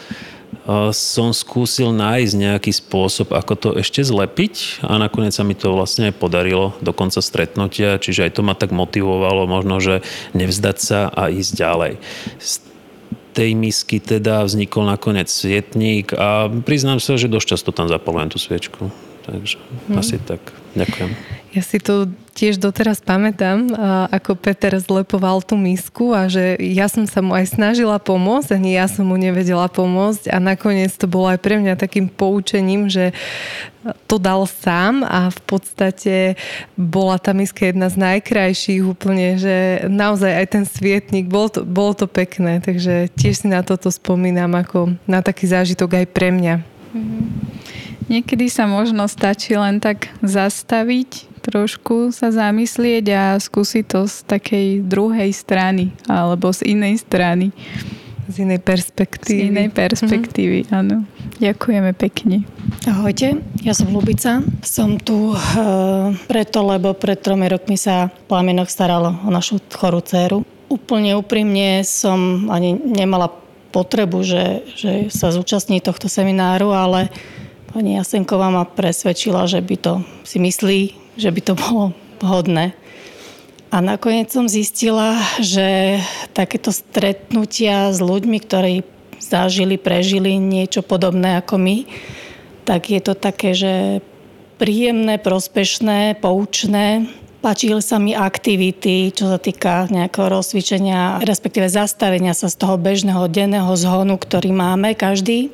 som 0.95 1.37
skúsil 1.37 1.93
nájsť 1.93 2.35
nejaký 2.41 2.73
spôsob, 2.73 3.37
ako 3.37 3.53
to 3.59 3.69
ešte 3.77 4.01
zlepiť 4.01 4.87
a 4.87 4.97
nakoniec 4.97 5.37
sa 5.37 5.45
mi 5.45 5.53
to 5.53 5.77
vlastne 5.77 6.09
aj 6.09 6.17
podarilo 6.17 6.73
do 6.81 6.97
konca 6.97 7.21
stretnutia, 7.21 8.01
čiže 8.01 8.25
aj 8.25 8.33
to 8.33 8.41
ma 8.41 8.57
tak 8.57 8.73
motivovalo 8.73 9.45
možno, 9.45 9.77
že 9.83 10.01
nevzdať 10.33 10.79
sa 10.81 11.13
a 11.13 11.29
ísť 11.29 11.53
ďalej. 11.61 11.93
Tej 13.35 13.51
misky 13.59 13.99
teda 13.99 14.47
vznikol 14.47 14.87
nakoniec 14.87 15.27
svietník 15.27 16.15
a 16.15 16.47
priznám 16.47 17.03
sa, 17.03 17.19
že 17.19 17.27
dosť 17.27 17.47
často 17.59 17.71
tam 17.75 17.91
zapalujem 17.91 18.31
tú 18.31 18.39
sviečku. 18.39 18.95
Takže 19.27 19.59
hmm. 19.91 19.99
asi 19.99 20.17
tak. 20.23 20.41
Ďakujem. 20.79 21.43
Ja 21.55 21.63
si 21.63 21.79
to 21.79 22.11
tiež 22.35 22.59
doteraz 22.59 22.99
pamätám, 22.99 23.71
ako 24.11 24.35
Peter 24.35 24.75
zlepoval 24.75 25.39
tú 25.47 25.55
misku 25.55 26.11
a 26.11 26.27
že 26.27 26.59
ja 26.59 26.91
som 26.91 27.07
sa 27.07 27.23
mu 27.23 27.31
aj 27.31 27.55
snažila 27.55 28.03
pomôcť, 28.03 28.59
ani 28.59 28.75
ja 28.75 28.91
som 28.91 29.07
mu 29.07 29.15
nevedela 29.15 29.71
pomôcť 29.71 30.35
a 30.35 30.43
nakoniec 30.43 30.91
to 30.99 31.07
bolo 31.07 31.31
aj 31.31 31.39
pre 31.39 31.63
mňa 31.63 31.79
takým 31.79 32.11
poučením, 32.11 32.91
že 32.91 33.15
to 34.11 34.19
dal 34.19 34.51
sám 34.51 35.07
a 35.07 35.31
v 35.31 35.41
podstate 35.47 36.15
bola 36.75 37.23
tá 37.23 37.31
miska 37.31 37.71
jedna 37.71 37.87
z 37.87 38.03
najkrajších 38.03 38.83
úplne, 38.83 39.39
že 39.39 39.87
naozaj 39.87 40.33
aj 40.35 40.47
ten 40.51 40.65
svietnik, 40.67 41.31
bolo 41.31 41.55
to, 41.55 41.61
bolo 41.63 41.95
to 41.95 42.11
pekné, 42.11 42.59
takže 42.59 43.15
tiež 43.15 43.45
si 43.45 43.47
na 43.47 43.63
toto 43.63 43.95
spomínam 43.95 44.59
ako 44.59 44.99
na 45.07 45.23
taký 45.23 45.47
zážitok 45.47 46.03
aj 46.03 46.07
pre 46.11 46.35
mňa. 46.35 46.55
Mm-hmm. 46.99 47.63
Niekedy 48.05 48.53
sa 48.53 48.69
možno 48.69 49.09
stačí 49.09 49.57
len 49.57 49.81
tak 49.81 50.13
zastaviť, 50.21 51.41
trošku 51.41 52.13
sa 52.13 52.29
zamyslieť 52.29 53.05
a 53.13 53.25
skúsiť 53.41 53.85
to 53.85 54.01
z 54.05 54.17
takej 54.29 54.67
druhej 54.85 55.33
strany 55.33 55.93
alebo 56.05 56.53
z 56.53 56.77
inej 56.77 57.01
strany. 57.05 57.53
Z 58.25 58.45
inej 58.45 58.61
perspektívy. 58.65 59.41
Z 59.41 59.51
inej 59.53 59.69
perspektívy, 59.73 60.59
mm-hmm. 60.65 60.79
áno. 60.81 60.97
Ďakujeme 61.45 61.93
pekne. 61.93 62.49
Ahojte, 62.89 63.37
ja 63.61 63.77
som 63.77 63.93
Lubica. 63.93 64.41
Som 64.65 64.97
tu 64.97 65.35
e, 65.35 65.39
preto, 66.25 66.65
lebo 66.65 66.97
pred 66.97 67.21
tromi 67.21 67.51
rokmi 67.53 67.77
sa 67.77 68.09
Plamienok 68.29 68.73
staralo 68.73 69.13
o 69.25 69.29
našu 69.29 69.61
chorú 69.69 70.01
dceru. 70.01 70.41
Úplne 70.73 71.21
úprimne 71.21 71.85
som 71.85 72.49
ani 72.49 72.73
nemala 72.81 73.29
potrebu, 73.75 74.25
že, 74.25 74.65
že 74.73 74.93
sa 75.11 75.35
zúčastní 75.35 75.83
tohto 75.83 76.07
semináru, 76.09 76.71
ale 76.73 77.11
pani 77.75 77.99
Jasenková 77.99 78.55
ma 78.55 78.63
presvedčila, 78.63 79.51
že 79.51 79.59
by 79.59 79.77
to 79.83 79.93
si 80.23 80.39
myslí, 80.39 80.81
že 81.19 81.35
by 81.35 81.41
to 81.43 81.53
bolo 81.67 81.91
vhodné. 82.23 82.71
A 83.75 83.83
nakoniec 83.83 84.31
som 84.31 84.47
zistila, 84.47 85.19
že 85.43 85.99
takéto 86.31 86.71
stretnutia 86.71 87.91
s 87.91 87.99
ľuďmi, 87.99 88.39
ktorí 88.39 88.87
zažili, 89.19 89.75
prežili 89.75 90.39
niečo 90.39 90.87
podobné 90.87 91.43
ako 91.43 91.59
my, 91.59 91.77
tak 92.63 92.95
je 92.95 93.03
to 93.03 93.19
také, 93.19 93.51
že 93.51 93.99
príjemné, 94.63 95.19
prospešné, 95.19 96.23
poučné. 96.23 97.11
Páčili 97.43 97.83
sa 97.83 97.99
mi 97.99 98.15
aktivity, 98.15 99.11
čo 99.11 99.27
sa 99.27 99.43
týka 99.43 99.91
nejakého 99.91 100.31
rozcvičenia, 100.31 101.19
respektíve 101.27 101.67
zastavenia 101.67 102.31
sa 102.31 102.47
z 102.47 102.57
toho 102.63 102.79
bežného 102.79 103.27
denného 103.27 103.75
zhonu, 103.75 104.15
ktorý 104.15 104.55
máme 104.55 104.95
každý 104.95 105.51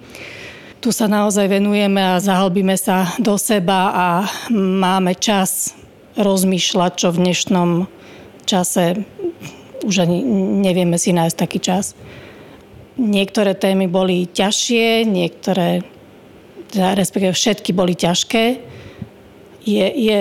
tu 0.81 0.97
sa 0.97 1.13
naozaj 1.13 1.45
venujeme 1.45 2.01
a 2.01 2.17
zahlbíme 2.17 2.73
sa 2.81 3.13
do 3.21 3.37
seba 3.37 3.93
a 3.93 4.07
máme 4.49 5.13
čas 5.13 5.77
rozmýšľať, 6.17 6.93
čo 6.97 7.09
v 7.13 7.21
dnešnom 7.21 7.71
čase 8.49 9.05
už 9.85 10.09
ani 10.09 10.25
nevieme 10.65 10.97
si 10.97 11.13
nájsť 11.13 11.37
taký 11.37 11.61
čas. 11.61 11.93
Niektoré 12.97 13.53
témy 13.57 13.93
boli 13.93 14.25
ťažšie, 14.29 15.05
niektoré, 15.05 15.85
teda 16.73 16.97
respektíve 16.97 17.37
všetky 17.37 17.77
boli 17.77 17.93
ťažké. 17.93 18.45
Je, 19.69 19.87
je 19.89 20.21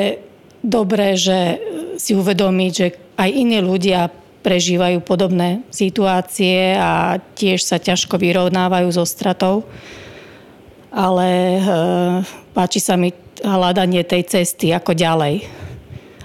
dobré, 0.60 1.16
že 1.16 1.60
si 1.96 2.16
uvedomiť, 2.16 2.72
že 2.72 2.88
aj 3.16 3.30
iní 3.32 3.64
ľudia 3.64 4.12
prežívajú 4.44 5.04
podobné 5.04 5.64
situácie 5.72 6.76
a 6.76 7.20
tiež 7.36 7.64
sa 7.64 7.80
ťažko 7.80 8.20
vyrovnávajú 8.20 8.88
so 8.92 9.08
stratou 9.08 9.64
ale 10.90 11.28
e, 11.30 11.62
páči 12.54 12.82
sa 12.82 12.98
mi 12.98 13.14
hľadanie 13.40 14.04
tej 14.04 14.26
cesty, 14.28 14.74
ako 14.74 14.98
ďalej. 14.98 15.46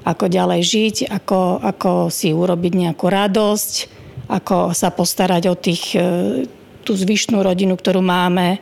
Ako 0.04 0.28
ďalej 0.28 0.60
žiť, 0.64 0.96
ako, 1.08 1.64
ako 1.64 1.90
si 2.12 2.32
urobiť 2.34 2.72
nejakú 2.76 3.08
radosť, 3.08 3.74
ako 4.28 4.76
sa 4.76 4.92
postarať 4.92 5.42
o 5.48 5.54
tých, 5.56 5.96
e, 5.96 6.44
tú 6.84 6.92
zvyšnú 6.92 7.40
rodinu, 7.40 7.76
ktorú 7.76 8.04
máme 8.04 8.60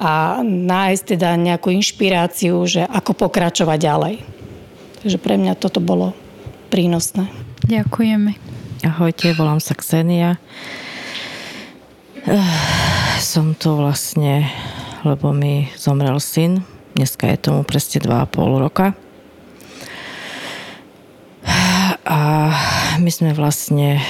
a 0.00 0.40
nájsť 0.42 1.04
teda 1.14 1.36
nejakú 1.36 1.68
inšpiráciu, 1.70 2.56
že 2.64 2.82
ako 2.88 3.28
pokračovať 3.28 3.78
ďalej. 3.78 4.14
Takže 5.04 5.18
pre 5.20 5.36
mňa 5.36 5.60
toto 5.60 5.78
bolo 5.84 6.16
prínosné. 6.72 7.28
Ďakujeme. 7.68 8.32
Ahojte, 8.80 9.36
volám 9.36 9.60
sa 9.60 9.76
Ksenia. 9.76 10.40
Som 13.20 13.52
tu 13.52 13.76
vlastne, 13.76 14.48
lebo 15.04 15.32
mi 15.32 15.68
zomrel 15.76 16.20
syn. 16.20 16.64
Dneska 16.96 17.30
je 17.30 17.38
tomu 17.38 17.62
presne 17.62 18.02
2,5 18.02 18.60
roka. 18.60 18.92
A 22.04 22.18
my 22.98 23.10
sme 23.10 23.30
vlastne 23.36 24.02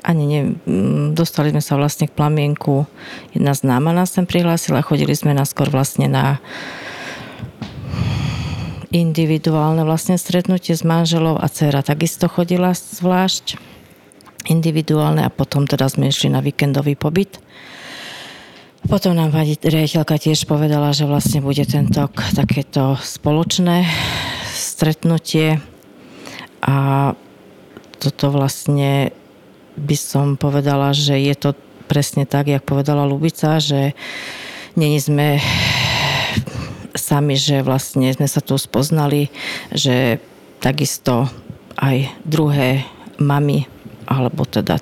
ani 0.00 0.24
ne, 0.24 0.40
mm, 0.56 1.12
dostali 1.12 1.52
sme 1.52 1.60
sa 1.60 1.76
vlastne 1.76 2.08
k 2.08 2.16
plamienku. 2.16 2.88
Jedna 3.36 3.52
známa 3.52 3.92
nás 3.92 4.14
sem 4.14 4.24
prihlásila, 4.24 4.80
chodili 4.80 5.12
sme 5.12 5.36
naskôr 5.36 5.68
vlastne 5.68 6.08
na 6.08 6.40
individuálne 8.90 9.86
vlastne 9.86 10.18
stretnutie 10.18 10.74
s 10.74 10.82
manželou 10.82 11.38
a 11.38 11.46
dcera 11.46 11.78
takisto 11.86 12.26
chodila 12.26 12.74
zvlášť 12.74 13.54
individuálne 14.50 15.22
a 15.22 15.30
potom 15.30 15.62
teda 15.70 15.86
sme 15.86 16.10
išli 16.10 16.26
na 16.26 16.42
víkendový 16.42 16.98
pobyt. 16.98 17.38
Potom 18.88 19.12
nám 19.12 19.36
pani 19.36 19.60
riaditeľka 19.60 20.16
tiež 20.16 20.48
povedala, 20.48 20.96
že 20.96 21.04
vlastne 21.04 21.44
bude 21.44 21.62
tento 21.68 22.08
takéto 22.32 22.96
spoločné 22.96 23.84
stretnutie. 24.48 25.60
A 26.64 26.76
toto 28.00 28.32
vlastne 28.32 29.12
by 29.76 29.96
som 29.96 30.40
povedala, 30.40 30.96
že 30.96 31.20
je 31.20 31.34
to 31.36 31.50
presne 31.88 32.24
tak, 32.24 32.48
jak 32.48 32.64
povedala 32.64 33.04
Lubica, 33.04 33.60
že 33.60 33.92
není 34.80 34.96
sme 34.96 35.42
sami, 36.96 37.36
že 37.36 37.60
vlastne 37.60 38.10
sme 38.16 38.26
sa 38.26 38.40
tu 38.40 38.56
spoznali, 38.56 39.28
že 39.74 40.18
takisto 40.64 41.28
aj 41.76 42.08
druhé 42.24 42.84
mamy, 43.20 43.68
alebo 44.08 44.48
teda 44.48 44.80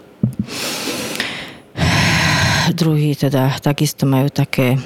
druhý 2.78 3.18
teda 3.18 3.58
takisto 3.58 4.06
majú 4.06 4.30
také, 4.30 4.78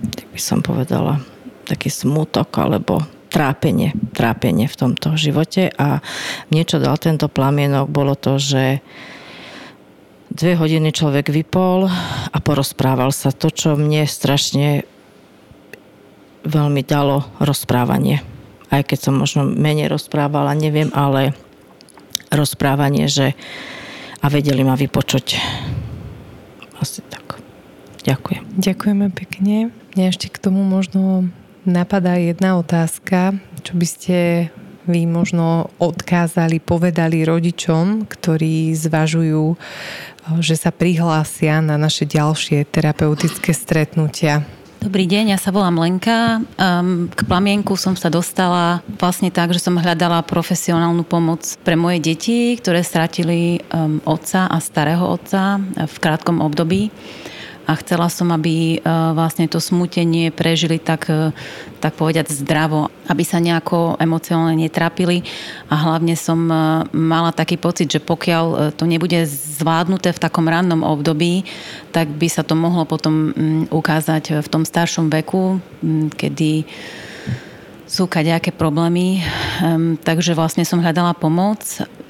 tak 0.00 0.26
by 0.32 0.40
som 0.40 0.64
povedala, 0.64 1.20
taký 1.68 1.92
smutok 1.92 2.48
alebo 2.56 3.04
trápenie, 3.28 3.92
trápenie 4.16 4.64
v 4.64 4.78
tomto 4.78 5.20
živote 5.20 5.68
a 5.76 6.00
mne 6.48 6.62
čo 6.64 6.80
dal 6.80 6.96
tento 6.96 7.28
plamienok 7.28 7.92
bolo 7.92 8.16
to, 8.16 8.40
že 8.40 8.80
dve 10.32 10.56
hodiny 10.56 10.94
človek 10.94 11.28
vypol 11.28 11.90
a 12.32 12.36
porozprával 12.40 13.12
sa 13.12 13.34
to, 13.34 13.52
čo 13.52 13.76
mne 13.76 14.08
strašne 14.08 14.88
veľmi 16.46 16.82
dalo 16.86 17.26
rozprávanie. 17.42 18.22
Aj 18.72 18.82
keď 18.82 18.98
som 19.10 19.14
možno 19.20 19.44
menej 19.46 19.92
rozprávala, 19.92 20.56
neviem, 20.56 20.90
ale 20.94 21.36
rozprávanie, 22.32 23.06
že 23.06 23.36
a 24.24 24.26
vedeli 24.32 24.64
ma 24.64 24.72
vypočuť. 24.72 25.36
Asi 26.84 27.00
tak. 27.08 27.40
Ďakujem. 28.04 28.60
Ďakujeme 28.60 29.08
pekne. 29.16 29.72
Mne 29.96 30.04
ešte 30.12 30.28
k 30.28 30.36
tomu 30.36 30.60
možno 30.68 31.32
napadá 31.64 32.20
jedna 32.20 32.60
otázka, 32.60 33.32
čo 33.64 33.72
by 33.72 33.86
ste 33.88 34.16
vy 34.84 35.08
možno 35.08 35.72
odkázali, 35.80 36.60
povedali 36.60 37.24
rodičom, 37.24 38.04
ktorí 38.04 38.76
zvažujú, 38.76 39.56
že 40.44 40.60
sa 40.60 40.68
prihlásia 40.68 41.64
na 41.64 41.80
naše 41.80 42.04
ďalšie 42.04 42.68
terapeutické 42.68 43.56
stretnutia? 43.56 44.44
Dobrý 44.84 45.08
deň, 45.08 45.32
ja 45.32 45.40
sa 45.40 45.48
volám 45.48 45.80
Lenka. 45.80 46.44
K 47.08 47.20
plamienku 47.24 47.72
som 47.72 47.96
sa 47.96 48.12
dostala 48.12 48.84
vlastne 49.00 49.32
tak, 49.32 49.56
že 49.56 49.64
som 49.64 49.80
hľadala 49.80 50.20
profesionálnu 50.28 51.08
pomoc 51.08 51.40
pre 51.64 51.72
moje 51.72 52.04
deti, 52.04 52.52
ktoré 52.60 52.84
stratili 52.84 53.64
otca 54.04 54.44
a 54.44 54.60
starého 54.60 55.08
otca 55.08 55.56
v 55.88 55.96
krátkom 55.96 56.44
období 56.44 56.92
a 57.64 57.72
chcela 57.80 58.12
som, 58.12 58.28
aby 58.28 58.76
e, 58.76 58.78
vlastne 59.16 59.48
to 59.48 59.56
smutenie 59.56 60.28
prežili 60.28 60.76
tak, 60.76 61.08
e, 61.08 61.32
tak 61.80 61.96
povedať 61.96 62.28
zdravo, 62.28 62.92
aby 63.08 63.24
sa 63.24 63.40
nejako 63.40 63.96
emocionálne 63.96 64.60
netrápili 64.60 65.24
a 65.72 65.74
hlavne 65.74 66.12
som 66.12 66.44
e, 66.44 66.56
mala 66.92 67.32
taký 67.32 67.56
pocit, 67.56 67.88
že 67.88 68.04
pokiaľ 68.04 68.76
to 68.76 68.84
nebude 68.84 69.24
zvládnuté 69.24 70.12
v 70.12 70.22
takom 70.22 70.44
rannom 70.44 70.84
období, 70.84 71.48
tak 71.88 72.12
by 72.12 72.28
sa 72.28 72.44
to 72.44 72.52
mohlo 72.52 72.84
potom 72.84 73.32
ukázať 73.72 74.44
v 74.44 74.48
tom 74.52 74.68
staršom 74.68 75.08
veku, 75.08 75.56
kedy 76.14 76.68
sú 77.84 78.10
kadejaké 78.10 78.50
problémy, 78.50 79.22
takže 80.02 80.34
vlastne 80.34 80.66
som 80.66 80.82
hľadala 80.82 81.14
pomoc. 81.14 81.62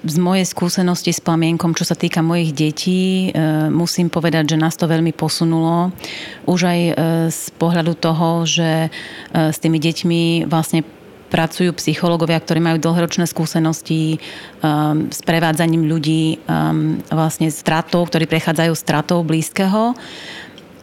Z 0.05 0.21
mojej 0.21 0.45
skúsenosti 0.45 1.17
s 1.17 1.25
plamienkom, 1.25 1.73
čo 1.73 1.88
sa 1.88 1.97
týka 1.97 2.21
mojich 2.21 2.53
detí, 2.53 3.33
uh, 3.33 3.73
musím 3.73 4.12
povedať, 4.12 4.53
že 4.53 4.61
nás 4.61 4.77
to 4.77 4.85
veľmi 4.85 5.17
posunulo. 5.17 5.97
Už 6.45 6.61
aj 6.69 6.81
uh, 6.81 6.95
z 7.33 7.43
pohľadu 7.57 7.97
toho, 7.97 8.45
že 8.45 8.93
uh, 8.93 9.49
s 9.49 9.57
tými 9.64 9.81
deťmi 9.81 10.45
vlastne 10.45 10.85
pracujú 11.33 11.75
psychológovia, 11.81 12.38
ktorí 12.38 12.62
majú 12.62 12.79
dlhoročné 12.79 13.27
skúsenosti 13.27 14.23
um, 14.62 15.11
s 15.11 15.19
prevádzaním 15.25 15.90
ľudí 15.90 16.38
um, 16.47 17.01
vlastne 17.11 17.51
stratou, 17.51 18.07
ktorí 18.07 18.31
prechádzajú 18.31 18.71
stratou 18.77 19.25
blízkeho. 19.27 19.99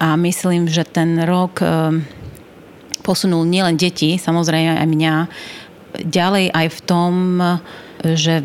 A 0.02 0.18
myslím, 0.18 0.68
že 0.68 0.84
ten 0.84 1.24
rok 1.24 1.62
um, 1.62 2.04
posunul 3.06 3.48
nielen 3.48 3.78
deti, 3.78 4.20
samozrejme 4.20 4.82
aj 4.82 4.88
mňa, 4.92 5.16
ďalej 6.10 6.46
aj 6.52 6.68
v 6.68 6.80
tom, 6.84 7.14
že 8.04 8.42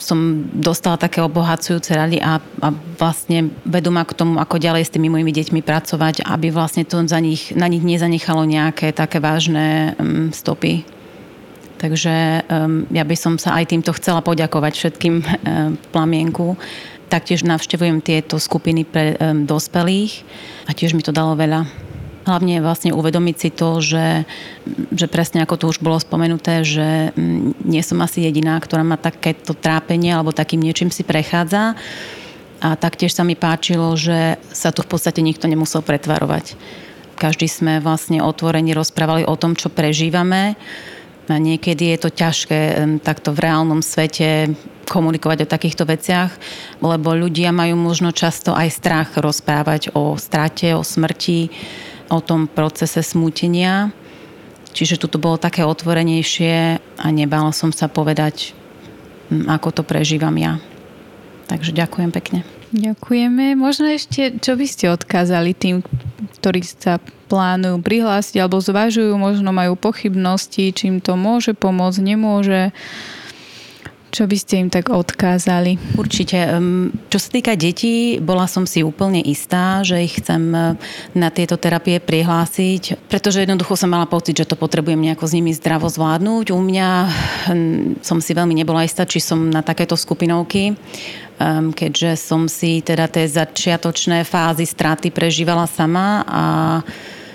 som 0.00 0.48
dostala 0.50 0.98
také 0.98 1.22
obohacujúce 1.22 1.94
rady 1.94 2.18
a, 2.18 2.40
a 2.40 2.68
vlastne 2.98 3.52
vedú 3.62 3.94
ma 3.94 4.02
k 4.02 4.16
tomu, 4.16 4.40
ako 4.42 4.58
ďalej 4.58 4.90
s 4.90 4.92
tými 4.94 5.06
mojimi 5.12 5.30
deťmi 5.30 5.60
pracovať, 5.62 6.26
aby 6.26 6.50
vlastne 6.50 6.82
to 6.82 6.98
za 7.06 7.20
nich, 7.22 7.54
na 7.54 7.70
nich 7.70 7.84
nezanechalo 7.84 8.42
nejaké 8.48 8.90
také 8.90 9.22
vážne 9.22 9.94
um, 10.00 10.34
stopy. 10.34 10.82
Takže 11.78 12.46
um, 12.48 12.88
ja 12.88 13.04
by 13.04 13.16
som 13.18 13.34
sa 13.36 13.60
aj 13.60 13.76
týmto 13.76 13.92
chcela 14.00 14.24
poďakovať 14.24 14.72
všetkým 14.72 15.14
um, 15.20 15.26
plamienku. 15.92 16.56
Taktiež 17.12 17.44
navštevujem 17.44 18.00
tieto 18.00 18.40
skupiny 18.40 18.88
pre 18.88 19.14
um, 19.20 19.44
dospelých 19.44 20.24
a 20.66 20.72
tiež 20.72 20.96
mi 20.96 21.04
to 21.04 21.12
dalo 21.12 21.36
veľa. 21.36 21.83
Hlavne 22.24 22.64
vlastne 22.64 22.96
uvedomiť 22.96 23.36
si 23.36 23.50
to, 23.52 23.84
že, 23.84 24.24
že 24.96 25.06
presne 25.12 25.44
ako 25.44 25.54
tu 25.60 25.64
už 25.68 25.84
bolo 25.84 26.00
spomenuté, 26.00 26.64
že 26.64 27.12
mm, 27.12 27.68
nie 27.68 27.84
som 27.84 28.00
asi 28.00 28.24
jediná, 28.24 28.56
ktorá 28.56 28.80
má 28.80 28.96
takéto 28.96 29.52
trápenie 29.52 30.08
alebo 30.08 30.32
takým 30.32 30.64
niečím 30.64 30.88
si 30.88 31.04
prechádza. 31.04 31.76
A 32.64 32.68
taktiež 32.80 33.12
sa 33.12 33.28
mi 33.28 33.36
páčilo, 33.36 33.92
že 33.92 34.40
sa 34.56 34.72
tu 34.72 34.80
v 34.80 34.88
podstate 34.88 35.20
nikto 35.20 35.44
nemusel 35.44 35.84
pretvarovať. 35.84 36.56
Každý 37.20 37.44
sme 37.44 37.84
vlastne 37.84 38.24
otvorení 38.24 38.72
rozprávali 38.72 39.28
o 39.28 39.36
tom, 39.36 39.52
čo 39.52 39.68
prežívame. 39.68 40.56
A 41.28 41.36
niekedy 41.40 41.92
je 41.92 41.98
to 42.04 42.10
ťažké 42.12 42.60
takto 43.00 43.32
v 43.32 43.48
reálnom 43.48 43.80
svete 43.80 44.52
komunikovať 44.84 45.44
o 45.44 45.50
takýchto 45.50 45.88
veciach, 45.88 46.36
lebo 46.84 47.16
ľudia 47.16 47.48
majú 47.48 47.80
možno 47.80 48.12
často 48.12 48.52
aj 48.52 48.68
strach 48.68 49.08
rozprávať 49.16 49.96
o 49.96 50.20
strate, 50.20 50.76
o 50.76 50.84
smrti, 50.84 51.48
o 52.08 52.18
tom 52.20 52.48
procese 52.50 53.00
smútenia. 53.00 53.92
Čiže 54.74 55.06
tu 55.06 55.16
bolo 55.22 55.38
také 55.38 55.62
otvorenejšie 55.62 56.82
a 56.98 57.06
nebála 57.14 57.54
som 57.54 57.70
sa 57.70 57.86
povedať, 57.86 58.52
mm, 59.30 59.46
ako 59.46 59.68
to 59.70 59.82
prežívam 59.86 60.34
ja. 60.34 60.58
Takže 61.46 61.70
ďakujem 61.70 62.10
pekne. 62.10 62.42
Ďakujeme. 62.74 63.54
Možno 63.54 63.86
ešte, 63.86 64.34
čo 64.42 64.58
by 64.58 64.66
ste 64.66 64.90
odkázali 64.90 65.54
tým, 65.54 65.86
ktorí 66.42 66.66
sa 66.66 66.98
plánujú 67.30 67.78
prihlásiť 67.78 68.42
alebo 68.42 68.58
zvažujú, 68.58 69.14
možno 69.14 69.54
majú 69.54 69.78
pochybnosti, 69.78 70.74
čím 70.74 70.98
to 70.98 71.14
môže 71.14 71.54
pomôcť, 71.54 72.00
nemôže. 72.02 72.74
Čo 74.14 74.30
by 74.30 74.36
ste 74.38 74.62
im 74.62 74.70
tak 74.70 74.94
odkázali? 74.94 75.98
Určite. 75.98 76.46
Čo 77.10 77.18
sa 77.18 77.28
týka 77.34 77.58
detí, 77.58 78.22
bola 78.22 78.46
som 78.46 78.62
si 78.62 78.86
úplne 78.86 79.18
istá, 79.18 79.82
že 79.82 80.06
ich 80.06 80.22
chcem 80.22 80.54
na 81.18 81.28
tieto 81.34 81.58
terapie 81.58 81.98
prihlásiť, 81.98 83.10
pretože 83.10 83.42
jednoducho 83.42 83.74
som 83.74 83.90
mala 83.90 84.06
pocit, 84.06 84.38
že 84.38 84.46
to 84.46 84.54
potrebujem 84.54 85.02
nejako 85.02 85.26
s 85.26 85.34
nimi 85.34 85.50
zdravo 85.50 85.90
zvládnuť. 85.90 86.54
U 86.54 86.60
mňa 86.62 86.88
som 88.06 88.22
si 88.22 88.38
veľmi 88.38 88.54
nebola 88.54 88.86
istá, 88.86 89.02
či 89.02 89.18
som 89.18 89.50
na 89.50 89.66
takéto 89.66 89.98
skupinovky, 89.98 90.78
keďže 91.74 92.14
som 92.14 92.46
si 92.46 92.86
teda 92.86 93.10
tie 93.10 93.26
začiatočné 93.26 94.22
fázy 94.22 94.62
straty 94.62 95.10
prežívala 95.10 95.66
sama 95.66 96.22
a 96.22 96.42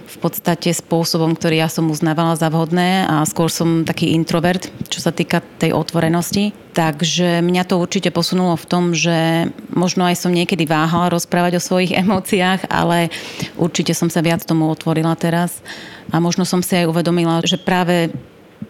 v 0.10 0.18
podstate 0.18 0.74
spôsobom, 0.74 1.38
ktorý 1.38 1.62
ja 1.62 1.70
som 1.70 1.86
uznávala 1.94 2.34
za 2.34 2.50
vhodné 2.50 3.06
a 3.06 3.22
skôr 3.30 3.54
som 3.54 3.86
taký 3.86 4.18
introvert, 4.18 4.66
čo 4.90 5.06
sa 5.06 5.14
týka 5.14 5.46
tej 5.62 5.78
otvorenosti. 5.78 6.50
Takže 6.74 7.46
mňa 7.46 7.64
to 7.70 7.78
určite 7.78 8.10
posunulo 8.10 8.58
v 8.58 8.66
tom, 8.66 8.84
že 8.98 9.50
možno 9.70 10.10
aj 10.10 10.18
som 10.18 10.34
niekedy 10.34 10.66
váhala 10.66 11.14
rozprávať 11.14 11.62
o 11.62 11.66
svojich 11.66 11.94
emóciách, 12.02 12.66
ale 12.74 13.14
určite 13.62 13.94
som 13.94 14.10
sa 14.10 14.26
viac 14.26 14.42
tomu 14.42 14.66
otvorila 14.66 15.14
teraz 15.14 15.62
a 16.10 16.18
možno 16.18 16.42
som 16.42 16.66
si 16.66 16.74
aj 16.74 16.90
uvedomila, 16.90 17.46
že 17.46 17.62
práve 17.62 18.10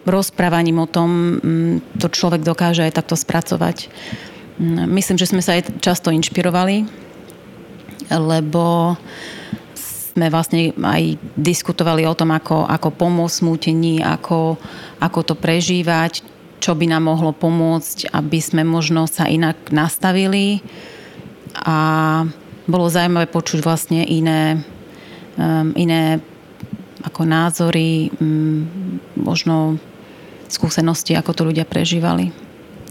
rozprávaním 0.04 0.84
o 0.84 0.88
tom 0.88 1.40
mm, 1.40 2.00
to 2.00 2.12
človek 2.12 2.44
dokáže 2.44 2.84
aj 2.84 3.00
takto 3.00 3.16
spracovať. 3.16 3.88
Mm, 4.60 4.92
myslím, 4.92 5.16
že 5.16 5.28
sme 5.28 5.40
sa 5.40 5.56
aj 5.56 5.80
často 5.80 6.12
inšpirovali, 6.12 6.84
lebo 8.12 8.96
sme 10.20 10.28
vlastne 10.28 10.76
aj 10.76 11.16
diskutovali 11.32 12.04
o 12.04 12.12
tom, 12.12 12.36
ako, 12.36 12.68
ako 12.68 12.92
pomôcť 12.92 13.40
smútení, 13.40 14.04
ako, 14.04 14.60
ako 15.00 15.20
to 15.24 15.32
prežívať, 15.32 16.20
čo 16.60 16.76
by 16.76 16.84
nám 16.92 17.08
mohlo 17.08 17.32
pomôcť, 17.32 18.12
aby 18.12 18.36
sme 18.36 18.60
možno 18.68 19.08
sa 19.08 19.24
inak 19.32 19.72
nastavili 19.72 20.60
a 21.56 22.28
bolo 22.68 22.92
zaujímavé 22.92 23.32
počuť 23.32 23.64
vlastne 23.64 24.04
iné, 24.04 24.60
um, 25.40 25.72
iné 25.72 26.20
ako 27.00 27.24
názory, 27.24 28.12
um, 28.20 28.68
možno 29.16 29.80
skúsenosti, 30.52 31.16
ako 31.16 31.32
to 31.32 31.42
ľudia 31.48 31.64
prežívali. 31.64 32.28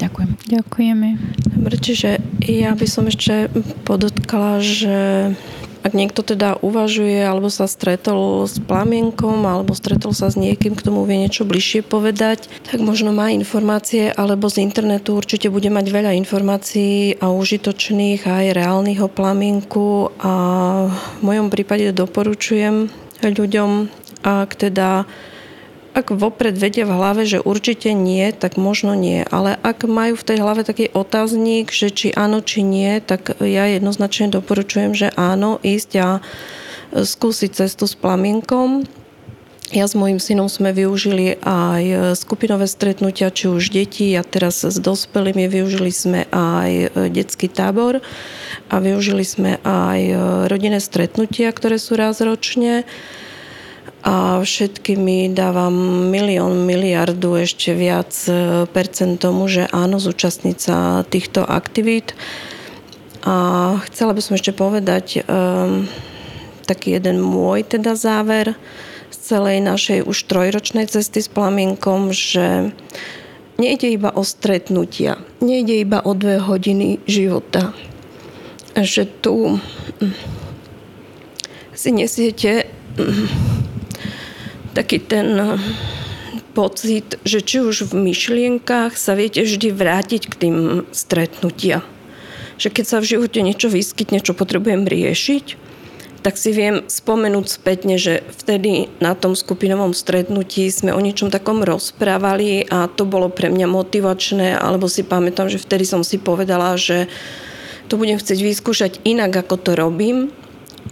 Ďakujem. 0.02 0.30
Ďakujeme. 0.50 1.08
Dobre, 1.54 1.76
čiže 1.78 2.18
ja 2.42 2.74
by 2.74 2.88
som 2.89 3.06
ešte 3.06 3.54
podotkala, 3.86 4.63
že 4.65 4.98
ak 5.82 5.96
niekto 5.96 6.22
teda 6.22 6.60
uvažuje 6.60 7.24
alebo 7.24 7.48
sa 7.48 7.65
stretol 7.65 8.46
s 8.46 8.60
plamienkom 8.60 9.48
alebo 9.48 9.72
stretol 9.72 10.12
sa 10.12 10.28
s 10.28 10.36
niekým, 10.36 10.76
k 10.76 10.86
tomu 10.86 11.08
vie 11.08 11.20
niečo 11.20 11.48
bližšie 11.48 11.88
povedať, 11.88 12.52
tak 12.68 12.84
možno 12.84 13.15
má 13.15 13.32
informácie 13.32 14.12
alebo 14.12 14.52
z 14.52 14.63
internetu 14.63 15.15
určite 15.15 15.48
bude 15.48 15.72
mať 15.72 15.86
veľa 15.88 16.12
informácií 16.20 17.20
a 17.24 17.32
užitočných 17.32 18.28
aj 18.28 18.46
reálnych 18.56 19.00
o 19.04 19.10
plamienku. 19.10 20.12
A 20.20 20.34
v 20.92 21.22
mojom 21.24 21.48
prípade 21.48 21.96
doporučujem 21.96 22.92
ľuďom, 23.24 23.88
ak 24.24 24.50
teda 24.56 25.08
ak 25.93 26.13
vopred 26.13 26.56
vedia 26.56 26.86
v 26.86 26.95
hlave, 26.95 27.23
že 27.25 27.41
určite 27.41 27.91
nie, 27.93 28.30
tak 28.32 28.56
možno 28.56 28.93
nie. 28.93 29.25
Ale 29.28 29.58
ak 29.60 29.89
majú 29.89 30.15
v 30.15 30.28
tej 30.28 30.38
hlave 30.39 30.62
taký 30.63 30.89
otáznik, 30.93 31.73
že 31.73 31.89
či 31.89 32.13
áno, 32.13 32.45
či 32.45 32.62
nie, 32.62 33.02
tak 33.02 33.38
ja 33.41 33.65
jednoznačne 33.67 34.30
doporučujem, 34.30 34.93
že 34.93 35.08
áno, 35.17 35.58
ísť 35.62 35.91
a 35.99 36.10
skúsiť 36.93 37.52
cestu 37.54 37.86
s 37.86 37.93
plamienkom. 37.93 38.86
Ja 39.69 39.86
s 39.86 39.93
mojim 39.93 40.17
synom 40.17 40.49
sme 40.49 40.73
využili 40.73 41.38
aj 41.45 42.17
skupinové 42.17 42.65
stretnutia, 42.65 43.30
či 43.30 43.54
už 43.54 43.69
deti 43.69 44.17
a 44.17 44.25
teraz 44.25 44.65
s 44.65 44.82
dospelými 44.82 45.45
využili 45.45 45.93
sme 45.93 46.25
aj 46.34 46.97
detský 47.13 47.45
tábor 47.54 48.02
a 48.73 48.75
využili 48.82 49.21
sme 49.21 49.62
aj 49.62 49.99
rodinné 50.49 50.82
stretnutia, 50.82 51.54
ktoré 51.54 51.78
sú 51.78 51.93
raz 52.02 52.17
ročne 52.17 52.82
a 54.00 54.40
všetkými 54.40 55.36
dávam 55.36 56.08
milión, 56.08 56.64
miliardu, 56.64 57.36
ešte 57.44 57.76
viac 57.76 58.16
e, 58.32 58.64
percent 58.72 59.20
tomu, 59.20 59.52
že 59.52 59.68
áno, 59.76 60.00
zúčastniť 60.00 60.60
týchto 61.12 61.44
aktivít. 61.44 62.16
A 63.28 63.76
chcela 63.92 64.16
by 64.16 64.22
som 64.24 64.40
ešte 64.40 64.56
povedať 64.56 65.28
um, 65.28 65.84
taký 66.64 66.96
jeden 66.96 67.20
môj 67.20 67.68
teda 67.68 68.00
záver 68.00 68.56
z 69.12 69.18
celej 69.18 69.60
našej 69.60 70.00
už 70.08 70.18
trojročnej 70.24 70.88
cesty 70.88 71.20
s 71.20 71.28
plamienkom, 71.28 72.16
že 72.16 72.72
nejde 73.60 73.92
iba 73.92 74.08
o 74.16 74.24
stretnutia, 74.24 75.20
nejde 75.44 75.84
iba 75.84 76.00
o 76.00 76.16
dve 76.16 76.40
hodiny 76.40 77.04
života. 77.04 77.76
Že 78.80 79.04
tu 79.20 79.60
hm, 79.60 80.16
si 81.76 81.90
nesiete 81.92 82.72
hm, 82.96 83.59
taký 84.80 85.04
ten 85.04 85.36
eh, 85.36 85.60
pocit, 86.56 87.20
že 87.28 87.44
či 87.44 87.60
už 87.60 87.92
v 87.92 88.10
myšlienkach 88.10 88.96
sa 88.96 89.12
viete 89.20 89.44
vždy 89.44 89.76
vrátiť 89.76 90.24
k 90.32 90.34
tým 90.39 90.56
stretnutia. 90.96 91.84
Že 92.56 92.80
keď 92.80 92.86
sa 92.88 92.98
v 93.04 93.10
živote 93.15 93.39
niečo 93.44 93.68
vyskytne, 93.68 94.24
čo 94.24 94.32
potrebujem 94.32 94.88
riešiť, 94.88 95.68
tak 96.20 96.36
si 96.36 96.52
viem 96.52 96.84
spomenúť 96.84 97.48
spätne, 97.48 97.96
že 97.96 98.28
vtedy 98.44 98.92
na 99.00 99.15
tom 99.15 99.39
skupinovom 99.39 99.96
stretnutí 99.96 100.68
sme 100.68 100.92
o 100.92 101.00
niečom 101.00 101.32
takom 101.32 101.63
rozprávali 101.63 102.68
a 102.68 102.92
to 102.92 103.08
bolo 103.08 103.32
pre 103.32 103.48
mňa 103.48 103.68
motivačné, 103.72 104.60
alebo 104.60 104.92
si 104.92 105.08
pamätám, 105.08 105.48
že 105.48 105.63
vtedy 105.63 105.88
som 105.88 106.04
si 106.04 106.20
povedala, 106.20 106.76
že 106.76 107.08
to 107.88 107.96
budem 107.96 108.20
chcieť 108.20 108.39
vyskúšať 108.44 108.92
inak, 109.08 109.32
ako 109.32 109.56
to 109.63 109.72
robím 109.80 110.28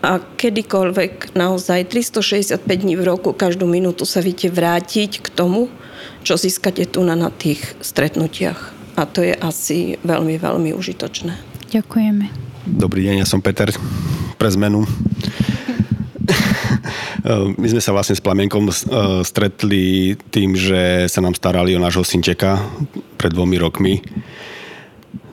a 0.01 0.21
kedykoľvek 0.21 1.33
naozaj 1.33 1.89
365 1.89 2.63
dní 2.63 2.95
v 2.95 3.03
roku, 3.05 3.33
každú 3.33 3.65
minútu 3.65 4.05
sa 4.05 4.21
viete 4.21 4.49
vrátiť 4.49 5.25
k 5.25 5.27
tomu, 5.33 5.69
čo 6.21 6.37
získate 6.37 6.85
tu 6.85 7.01
na, 7.01 7.17
na 7.17 7.33
tých 7.33 7.73
stretnutiach. 7.81 8.73
A 8.97 9.05
to 9.05 9.21
je 9.21 9.33
asi 9.33 9.97
veľmi, 10.01 10.41
veľmi 10.41 10.73
užitočné. 10.73 11.33
Ďakujeme. 11.73 12.29
Dobrý 12.67 13.09
deň, 13.09 13.21
ja 13.21 13.27
som 13.27 13.41
Peter. 13.41 13.69
Pre 14.37 14.49
zmenu. 14.53 14.85
My 17.61 17.67
sme 17.67 17.81
sa 17.81 17.91
vlastne 17.91 18.15
s 18.15 18.23
Plamienkom 18.23 18.69
e, 18.69 18.73
stretli 19.25 20.15
tým, 20.31 20.55
že 20.55 21.11
sa 21.11 21.19
nám 21.19 21.35
starali 21.35 21.75
o 21.75 21.81
nášho 21.81 22.05
synčeka 22.05 22.61
pred 23.19 23.33
dvomi 23.33 23.57
rokmi 23.59 23.99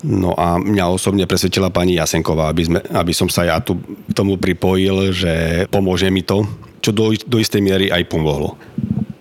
No 0.05 0.37
a 0.37 0.61
mňa 0.61 0.93
osobne 0.93 1.25
presvedčila 1.25 1.73
pani 1.73 1.97
Jasenková, 1.97 2.53
aby, 2.53 2.62
sme, 2.69 2.79
aby 2.93 3.12
som 3.17 3.33
sa 3.33 3.49
ja 3.49 3.57
tu 3.64 3.81
tomu 4.12 4.37
pripojil, 4.37 5.17
že 5.17 5.64
pomôže 5.73 6.12
mi 6.12 6.21
to, 6.21 6.45
čo 6.85 6.93
do, 6.93 7.17
do 7.25 7.40
istej 7.40 7.64
miery 7.64 7.88
aj 7.88 8.12
pomohlo. 8.12 8.61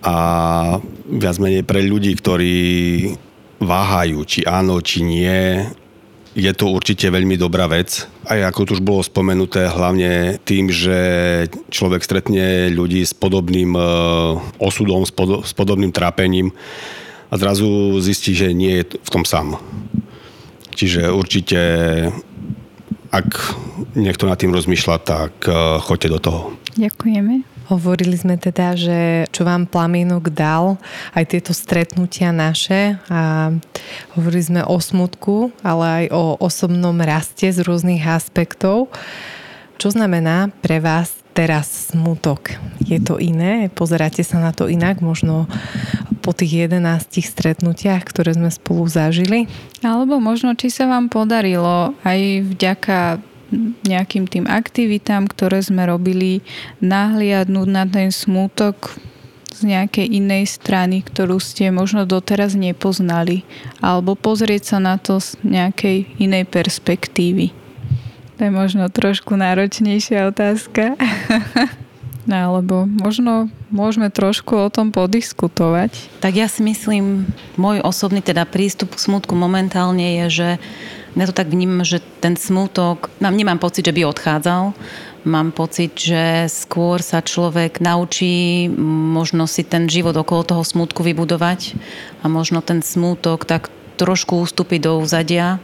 A 0.04 0.14
viac 1.08 1.40
menej 1.40 1.64
pre 1.64 1.80
ľudí, 1.80 2.12
ktorí 2.12 2.56
váhajú, 3.64 4.28
či 4.28 4.44
áno, 4.44 4.84
či 4.84 5.00
nie, 5.00 5.64
je 6.36 6.52
to 6.52 6.68
určite 6.68 7.08
veľmi 7.08 7.40
dobrá 7.40 7.64
vec. 7.64 8.04
Aj 8.28 8.44
ako 8.44 8.60
tu 8.68 8.70
už 8.76 8.82
bolo 8.84 9.00
spomenuté, 9.00 9.64
hlavne 9.70 10.36
tým, 10.44 10.68
že 10.68 10.98
človek 11.72 12.04
stretne 12.04 12.68
ľudí 12.74 13.00
s 13.06 13.16
podobným 13.16 13.72
e, 13.72 13.82
osudom, 14.60 15.08
s 15.08 15.52
podobným 15.56 15.94
trápením 15.94 16.52
a 17.30 17.40
zrazu 17.40 17.96
zistí, 18.04 18.34
že 18.34 18.52
nie 18.52 18.82
je 18.82 18.98
v 18.98 19.10
tom 19.10 19.24
sám. 19.24 19.56
Čiže 20.74 21.14
určite, 21.14 21.60
ak 23.14 23.28
niekto 23.94 24.26
nad 24.26 24.38
tým 24.38 24.50
rozmýšľa, 24.50 24.96
tak 25.02 25.34
eh, 25.46 25.54
choďte 25.78 26.08
do 26.10 26.20
toho. 26.20 26.40
Ďakujeme. 26.74 27.54
Hovorili 27.64 28.12
sme 28.12 28.36
teda, 28.36 28.76
že 28.76 29.24
čo 29.32 29.48
vám 29.48 29.64
plamienok 29.64 30.28
dal, 30.28 30.76
aj 31.16 31.32
tieto 31.32 31.56
stretnutia 31.56 32.28
naše 32.28 33.00
a 33.08 33.54
hovorili 34.12 34.44
sme 34.44 34.60
o 34.68 34.76
smutku, 34.76 35.48
ale 35.64 36.04
aj 36.04 36.06
o 36.12 36.36
osobnom 36.44 36.92
raste 37.00 37.48
z 37.48 37.64
rôznych 37.64 38.04
aspektov. 38.04 38.92
Čo 39.80 39.96
znamená 39.96 40.52
pre 40.60 40.76
vás 40.76 41.23
teraz 41.34 41.90
smutok? 41.90 42.54
Je 42.78 43.02
to 43.02 43.18
iné? 43.18 43.66
Pozeráte 43.74 44.22
sa 44.22 44.38
na 44.38 44.54
to 44.54 44.70
inak? 44.70 45.02
Možno 45.02 45.50
po 46.22 46.30
tých 46.32 46.70
11 46.70 47.20
stretnutiach, 47.20 48.06
ktoré 48.06 48.32
sme 48.38 48.48
spolu 48.48 48.86
zažili? 48.86 49.50
Alebo 49.82 50.22
možno, 50.22 50.54
či 50.54 50.70
sa 50.70 50.86
vám 50.86 51.10
podarilo 51.10 51.92
aj 52.06 52.20
vďaka 52.54 53.20
nejakým 53.84 54.24
tým 54.26 54.46
aktivitám, 54.48 55.28
ktoré 55.28 55.60
sme 55.60 55.84
robili, 55.86 56.40
nahliadnúť 56.80 57.68
na 57.68 57.84
ten 57.84 58.08
smútok 58.10 58.96
z 59.54 59.70
nejakej 59.70 60.10
inej 60.10 60.50
strany, 60.50 61.06
ktorú 61.06 61.38
ste 61.38 61.70
možno 61.70 62.02
doteraz 62.02 62.58
nepoznali, 62.58 63.46
alebo 63.78 64.18
pozrieť 64.18 64.74
sa 64.74 64.78
na 64.82 64.98
to 64.98 65.22
z 65.22 65.38
nejakej 65.46 66.10
inej 66.18 66.50
perspektívy. 66.50 67.63
To 68.38 68.40
je 68.42 68.50
možno 68.50 68.90
trošku 68.90 69.38
náročnejšia 69.38 70.30
otázka. 70.30 70.94
No, 72.24 72.40
alebo 72.40 72.88
možno 72.88 73.52
môžeme 73.68 74.08
trošku 74.08 74.56
o 74.56 74.72
tom 74.72 74.96
podiskutovať. 74.96 76.24
Tak 76.24 76.32
ja 76.32 76.48
si 76.48 76.64
myslím, 76.64 77.28
môj 77.60 77.84
osobný 77.84 78.24
teda 78.24 78.48
prístup 78.48 78.96
k 78.96 79.04
smutku 79.04 79.36
momentálne 79.36 80.24
je, 80.24 80.26
že 80.32 80.48
ja 81.14 81.24
to 81.28 81.36
tak 81.36 81.52
vnímam, 81.52 81.84
že 81.84 82.00
ten 82.24 82.34
smutok, 82.34 83.12
nemám 83.20 83.60
pocit, 83.60 83.84
že 83.84 83.92
by 83.92 84.08
odchádzal. 84.08 84.72
Mám 85.28 85.52
pocit, 85.52 85.92
že 86.00 86.48
skôr 86.48 87.04
sa 87.04 87.20
človek 87.20 87.84
naučí 87.84 88.72
možno 89.12 89.44
si 89.44 89.60
ten 89.60 89.84
život 89.88 90.16
okolo 90.16 90.48
toho 90.48 90.64
smutku 90.64 91.04
vybudovať 91.04 91.76
a 92.24 92.32
možno 92.32 92.64
ten 92.64 92.80
smutok 92.80 93.44
tak 93.44 93.68
trošku 94.00 94.40
ústupiť 94.42 94.80
do 94.80 94.96
úzadia 95.00 95.60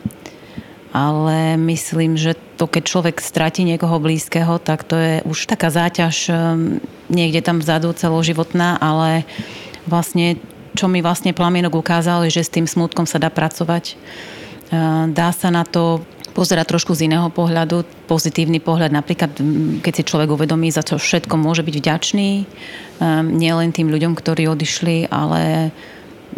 ale 0.90 1.55
myslím, 1.57 2.18
že 2.18 2.35
to, 2.59 2.66
keď 2.66 2.83
človek 2.83 3.16
stratí 3.22 3.62
niekoho 3.62 4.03
blízkeho, 4.03 4.59
tak 4.59 4.83
to 4.83 4.98
je 4.98 5.14
už 5.22 5.46
taká 5.46 5.70
záťaž 5.70 6.16
um, 6.29 6.35
niekde 7.07 7.40
tam 7.40 7.62
vzadu 7.62 7.94
celoživotná, 7.94 8.79
ale 8.83 9.22
vlastne 9.87 10.37
čo 10.74 10.87
mi 10.87 11.03
vlastne 11.03 11.35
plamienok 11.35 11.79
ukázal, 11.79 12.26
je, 12.26 12.42
že 12.42 12.46
s 12.46 12.55
tým 12.55 12.66
smutkom 12.66 13.07
sa 13.07 13.18
dá 13.18 13.31
pracovať. 13.31 13.94
Uh, 14.70 15.11
dá 15.11 15.31
sa 15.31 15.50
na 15.55 15.62
to 15.62 16.03
pozerať 16.31 16.70
trošku 16.70 16.94
z 16.94 17.11
iného 17.11 17.26
pohľadu, 17.31 17.83
pozitívny 18.07 18.62
pohľad, 18.62 18.94
napríklad 18.94 19.35
keď 19.83 19.92
si 19.94 20.03
človek 20.07 20.31
uvedomí, 20.31 20.70
za 20.70 20.87
čo 20.87 20.98
všetko 20.98 21.35
môže 21.35 21.66
byť 21.66 21.74
vďačný, 21.74 22.31
um, 22.42 23.31
nielen 23.35 23.70
tým 23.70 23.90
ľuďom, 23.90 24.18
ktorí 24.18 24.46
odišli, 24.50 25.11
ale 25.11 25.70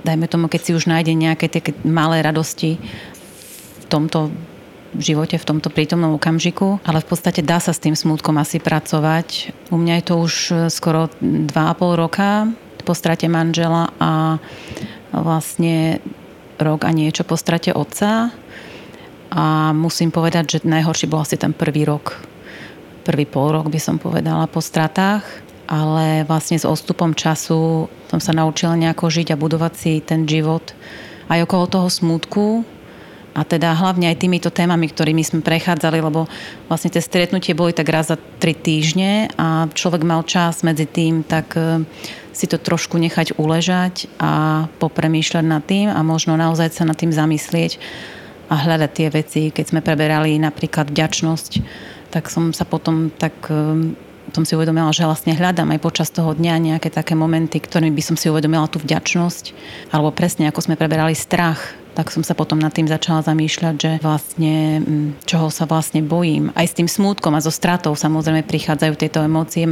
dajme 0.00 0.26
tomu, 0.28 0.48
keď 0.48 0.60
si 0.60 0.72
už 0.72 0.88
nájde 0.88 1.12
nejaké 1.12 1.52
tie 1.52 1.60
malé 1.84 2.24
radosti 2.24 2.80
tomto 3.92 4.32
živote, 4.96 5.40
v 5.40 5.48
tomto 5.48 5.68
prítomnom 5.72 6.16
okamžiku, 6.16 6.80
ale 6.84 7.00
v 7.00 7.08
podstate 7.08 7.40
dá 7.40 7.60
sa 7.60 7.72
s 7.72 7.80
tým 7.80 7.96
smutkom 7.96 8.36
asi 8.36 8.60
pracovať. 8.60 9.52
U 9.72 9.80
mňa 9.80 10.00
je 10.00 10.04
to 10.04 10.14
už 10.20 10.34
skoro 10.68 11.08
2,5 11.20 11.52
roka 11.96 12.48
po 12.82 12.92
strate 12.92 13.30
manžela 13.30 13.94
a 14.02 14.36
vlastne 15.14 16.02
rok 16.58 16.84
a 16.84 16.90
niečo 16.90 17.24
po 17.24 17.38
strate 17.38 17.72
otca. 17.72 18.34
A 19.32 19.72
musím 19.72 20.12
povedať, 20.12 20.58
že 20.60 20.68
najhorší 20.68 21.08
bol 21.08 21.24
asi 21.24 21.40
ten 21.40 21.56
prvý 21.56 21.88
rok. 21.88 22.20
Prvý 23.06 23.24
pol 23.24 23.54
rok 23.54 23.72
by 23.72 23.80
som 23.80 23.96
povedala 23.96 24.44
po 24.44 24.60
stratách 24.60 25.24
ale 25.72 26.28
vlastne 26.28 26.60
s 26.60 26.68
odstupom 26.68 27.16
času 27.16 27.88
som 28.12 28.20
sa 28.20 28.36
naučila 28.36 28.76
nejako 28.76 29.08
žiť 29.08 29.32
a 29.32 29.40
budovať 29.40 29.72
si 29.72 29.92
ten 30.04 30.28
život 30.28 30.76
aj 31.32 31.48
okolo 31.48 31.64
toho 31.64 31.88
smutku 31.88 32.44
a 33.32 33.48
teda 33.48 33.72
hlavne 33.72 34.12
aj 34.12 34.20
týmito 34.20 34.52
témami, 34.52 34.92
ktorými 34.92 35.24
sme 35.24 35.40
prechádzali, 35.40 36.04
lebo 36.04 36.28
vlastne 36.68 36.92
tie 36.92 37.00
stretnutie 37.00 37.56
boli 37.56 37.72
tak 37.72 37.88
raz 37.88 38.12
za 38.12 38.20
tri 38.36 38.52
týždne 38.52 39.32
a 39.40 39.72
človek 39.72 40.04
mal 40.04 40.20
čas 40.28 40.60
medzi 40.60 40.84
tým 40.84 41.24
tak 41.24 41.56
e, 41.56 41.88
si 42.36 42.44
to 42.44 42.60
trošku 42.60 43.00
nechať 43.00 43.40
uležať 43.40 44.08
a 44.20 44.64
popremýšľať 44.76 45.44
nad 45.48 45.64
tým 45.64 45.88
a 45.88 46.00
možno 46.04 46.36
naozaj 46.36 46.76
sa 46.76 46.84
nad 46.84 46.96
tým 46.96 47.12
zamyslieť 47.12 47.80
a 48.52 48.54
hľadať 48.60 48.90
tie 48.92 49.08
veci. 49.08 49.42
Keď 49.48 49.64
sme 49.72 49.80
preberali 49.80 50.36
napríklad 50.36 50.92
vďačnosť, 50.92 51.52
tak 52.12 52.28
som 52.28 52.52
sa 52.52 52.68
potom 52.68 53.08
tak 53.08 53.32
e, 53.48 53.96
som 54.32 54.44
si 54.44 54.52
uvedomila, 54.56 54.92
že 54.92 55.08
vlastne 55.08 55.32
hľadám 55.32 55.72
aj 55.72 55.80
počas 55.80 56.08
toho 56.12 56.36
dňa 56.36 56.76
nejaké 56.76 56.88
také 56.92 57.18
momenty, 57.18 57.58
ktorými 57.58 57.96
by 57.96 58.04
som 58.04 58.16
si 58.16 58.28
uvedomila 58.28 58.68
tú 58.68 58.78
vďačnosť, 58.78 59.44
alebo 59.90 60.12
presne 60.14 60.46
ako 60.52 60.60
sme 60.62 60.76
preberali 60.76 61.16
strach, 61.16 61.60
tak 61.92 62.08
som 62.08 62.24
sa 62.24 62.32
potom 62.32 62.56
nad 62.56 62.72
tým 62.72 62.88
začala 62.88 63.20
zamýšľať, 63.20 63.74
že 63.76 63.92
vlastne 64.00 64.80
mm, 64.80 65.08
čoho 65.28 65.52
sa 65.52 65.68
vlastne 65.68 66.00
bojím. 66.00 66.48
Aj 66.56 66.64
s 66.64 66.76
tým 66.76 66.88
smútkom 66.88 67.36
a 67.36 67.44
so 67.44 67.52
stratou 67.52 67.92
samozrejme 67.92 68.48
prichádzajú 68.48 68.92
tieto 68.96 69.20
emócie. 69.20 69.68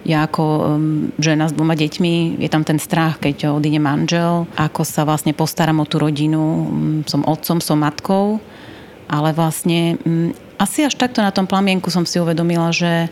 Ja 0.00 0.24
ako 0.24 0.44
um, 0.44 0.62
žena 1.20 1.48
s 1.48 1.52
dvoma 1.52 1.76
deťmi, 1.76 2.40
je 2.40 2.48
tam 2.48 2.64
ten 2.64 2.80
strach, 2.80 3.20
keď 3.20 3.52
odíde 3.52 3.80
manžel, 3.80 4.48
ako 4.56 4.80
sa 4.80 5.04
vlastne 5.04 5.36
postaram 5.36 5.80
o 5.80 5.88
tú 5.88 6.00
rodinu. 6.00 6.68
Mm, 6.68 7.08
som 7.08 7.24
otcom, 7.24 7.60
som 7.60 7.80
matkou, 7.80 8.40
ale 9.08 9.32
vlastne 9.32 10.00
mm, 10.00 10.60
asi 10.60 10.84
až 10.84 10.96
takto 10.96 11.24
na 11.24 11.32
tom 11.32 11.48
plamienku 11.48 11.88
som 11.88 12.04
si 12.04 12.20
uvedomila, 12.20 12.68
že 12.72 13.08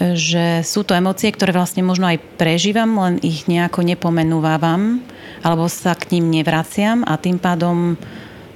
že 0.00 0.64
sú 0.64 0.80
to 0.80 0.96
emócie, 0.96 1.28
ktoré 1.28 1.52
vlastne 1.52 1.84
možno 1.84 2.08
aj 2.08 2.24
prežívam, 2.40 2.88
len 2.96 3.20
ich 3.20 3.44
nejako 3.44 3.84
nepomenúvam, 3.84 5.04
alebo 5.40 5.68
sa 5.68 5.96
k 5.96 6.16
ním 6.16 6.40
nevraciam 6.40 7.04
a 7.04 7.16
tým 7.16 7.40
pádom 7.40 7.96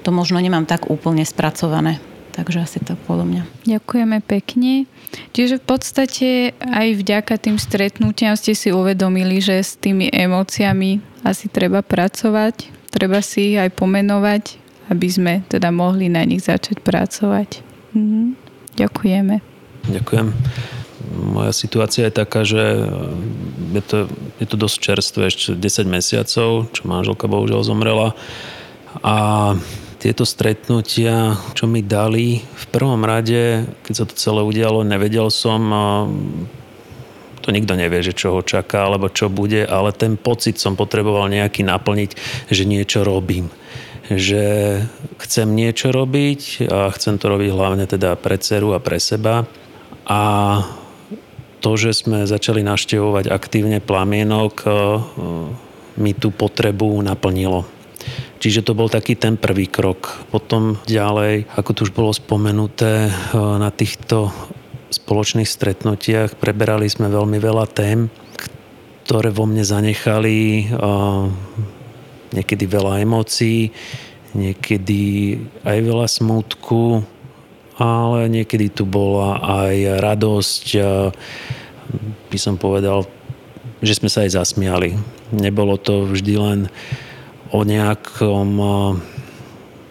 to 0.04 0.12
možno 0.12 0.36
nemám 0.38 0.68
tak 0.68 0.92
úplne 0.92 1.24
spracované. 1.24 1.98
Takže 2.34 2.66
asi 2.66 2.78
to 2.82 2.98
podľa 3.06 3.26
mňa. 3.30 3.42
Ďakujeme 3.62 4.18
pekne. 4.26 4.90
Čiže 5.30 5.62
v 5.62 5.64
podstate 5.64 6.28
aj 6.58 6.98
vďaka 6.98 7.38
tým 7.38 7.62
stretnutiam 7.62 8.34
ste 8.34 8.58
si 8.58 8.74
uvedomili, 8.74 9.38
že 9.38 9.62
s 9.62 9.78
tými 9.78 10.10
emóciami 10.10 10.98
asi 11.22 11.46
treba 11.46 11.80
pracovať, 11.86 12.74
treba 12.90 13.22
si 13.22 13.54
ich 13.54 13.58
aj 13.62 13.70
pomenovať, 13.78 14.58
aby 14.90 15.08
sme 15.08 15.32
teda 15.46 15.70
mohli 15.70 16.10
na 16.10 16.26
nich 16.26 16.42
začať 16.42 16.82
pracovať. 16.82 17.62
Mhm. 17.94 18.34
Ďakujeme. 18.74 19.34
Ďakujem 19.94 20.28
moja 21.14 21.54
situácia 21.54 22.10
je 22.10 22.18
taká, 22.18 22.42
že 22.42 22.62
je 23.72 23.82
to, 23.86 24.10
je 24.42 24.46
to 24.50 24.56
dosť 24.58 24.76
čerstvé, 24.82 25.22
ešte 25.30 25.54
10 25.54 25.86
mesiacov, 25.86 26.68
čo 26.74 26.82
manželka 26.84 27.30
bohužiaľ 27.30 27.62
zomrela. 27.62 28.18
A 29.02 29.16
tieto 30.02 30.28
stretnutia, 30.28 31.40
čo 31.56 31.64
mi 31.64 31.80
dali, 31.80 32.44
v 32.44 32.66
prvom 32.68 33.00
rade, 33.06 33.64
keď 33.88 33.94
sa 33.94 34.04
to 34.04 34.14
celé 34.18 34.44
udialo, 34.44 34.84
nevedel 34.84 35.32
som, 35.32 35.64
to 37.40 37.48
nikto 37.48 37.72
nevie, 37.72 38.04
že 38.04 38.12
čo 38.12 38.36
ho 38.36 38.40
čaká, 38.44 38.84
alebo 38.84 39.08
čo 39.08 39.32
bude, 39.32 39.64
ale 39.64 39.96
ten 39.96 40.20
pocit 40.20 40.60
som 40.60 40.76
potreboval 40.76 41.32
nejaký 41.32 41.64
naplniť, 41.64 42.10
že 42.52 42.64
niečo 42.68 43.00
robím 43.00 43.48
že 44.04 44.84
chcem 45.16 45.48
niečo 45.56 45.88
robiť 45.88 46.68
a 46.68 46.92
chcem 46.92 47.16
to 47.16 47.24
robiť 47.24 47.48
hlavne 47.56 47.88
teda 47.88 48.20
pre 48.20 48.36
dceru 48.36 48.76
a 48.76 48.82
pre 48.82 49.00
seba. 49.00 49.48
A 50.04 50.20
to, 51.64 51.80
že 51.80 51.96
sme 51.96 52.28
začali 52.28 52.60
naštevovať 52.60 53.32
aktívne 53.32 53.80
plamienok, 53.80 54.54
e, 54.60 54.68
mi 55.96 56.12
tú 56.12 56.28
potrebu 56.28 57.00
naplnilo. 57.00 57.64
Čiže 58.36 58.68
to 58.68 58.76
bol 58.76 58.92
taký 58.92 59.16
ten 59.16 59.40
prvý 59.40 59.64
krok. 59.72 60.28
Potom 60.28 60.76
ďalej, 60.84 61.48
ako 61.56 61.70
tu 61.72 61.80
už 61.88 61.96
bolo 61.96 62.12
spomenuté, 62.12 63.08
e, 63.08 63.12
na 63.40 63.72
týchto 63.72 64.28
spoločných 64.92 65.48
stretnutiach 65.48 66.36
preberali 66.36 66.84
sme 66.84 67.08
veľmi 67.08 67.40
veľa 67.40 67.64
tém, 67.72 68.12
ktoré 69.08 69.32
vo 69.32 69.48
mne 69.48 69.64
zanechali 69.64 70.68
e, 70.68 70.84
niekedy 72.36 72.64
veľa 72.68 73.00
emócií, 73.00 73.72
niekedy 74.36 75.02
aj 75.64 75.78
veľa 75.80 76.06
smutku, 76.12 77.13
ale 77.74 78.30
niekedy 78.30 78.70
tu 78.70 78.86
bola 78.86 79.42
aj 79.42 79.98
radosť, 79.98 80.66
by 82.30 82.38
som 82.38 82.54
povedal, 82.54 83.06
že 83.82 83.98
sme 83.98 84.08
sa 84.08 84.22
aj 84.22 84.38
zasmiali. 84.38 84.96
Nebolo 85.34 85.76
to 85.76 86.06
vždy 86.06 86.34
len 86.38 86.60
o 87.50 87.66
nejakom 87.66 88.50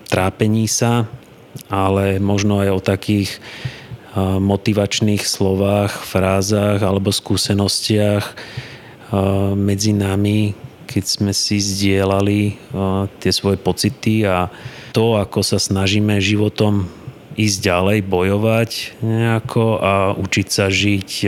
trápení 0.08 0.66
sa, 0.72 1.06
ale 1.68 2.18
možno 2.24 2.64
aj 2.64 2.70
o 2.72 2.82
takých 2.82 3.38
motivačných 4.40 5.26
slovách, 5.26 5.90
frázach 5.90 6.80
alebo 6.86 7.10
skúsenostiach 7.10 8.36
medzi 9.58 9.92
nami, 9.94 10.54
keď 10.86 11.04
sme 11.06 11.32
si 11.34 11.58
zdieľali 11.58 12.58
tie 13.22 13.32
svoje 13.34 13.58
pocity 13.58 14.26
a 14.26 14.54
to, 14.94 15.18
ako 15.18 15.42
sa 15.42 15.58
snažíme 15.58 16.22
životom 16.22 16.86
ísť 17.34 17.58
ďalej, 17.66 17.98
bojovať 18.06 18.72
nejako 19.02 19.66
a 19.82 19.94
učiť 20.14 20.48
sa 20.50 20.70
žiť 20.70 21.10
e, 21.26 21.28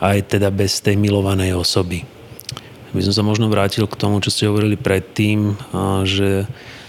aj 0.00 0.18
teda 0.36 0.48
bez 0.48 0.80
tej 0.80 0.96
milovanej 0.96 1.56
osoby. 1.56 2.08
By 2.94 3.02
som 3.02 3.14
sa 3.14 3.22
možno 3.26 3.50
vrátil 3.50 3.90
k 3.90 3.98
tomu, 3.98 4.22
čo 4.22 4.30
ste 4.30 4.48
hovorili 4.48 4.80
predtým, 4.80 5.52
e, 5.52 5.54
že 6.08 6.30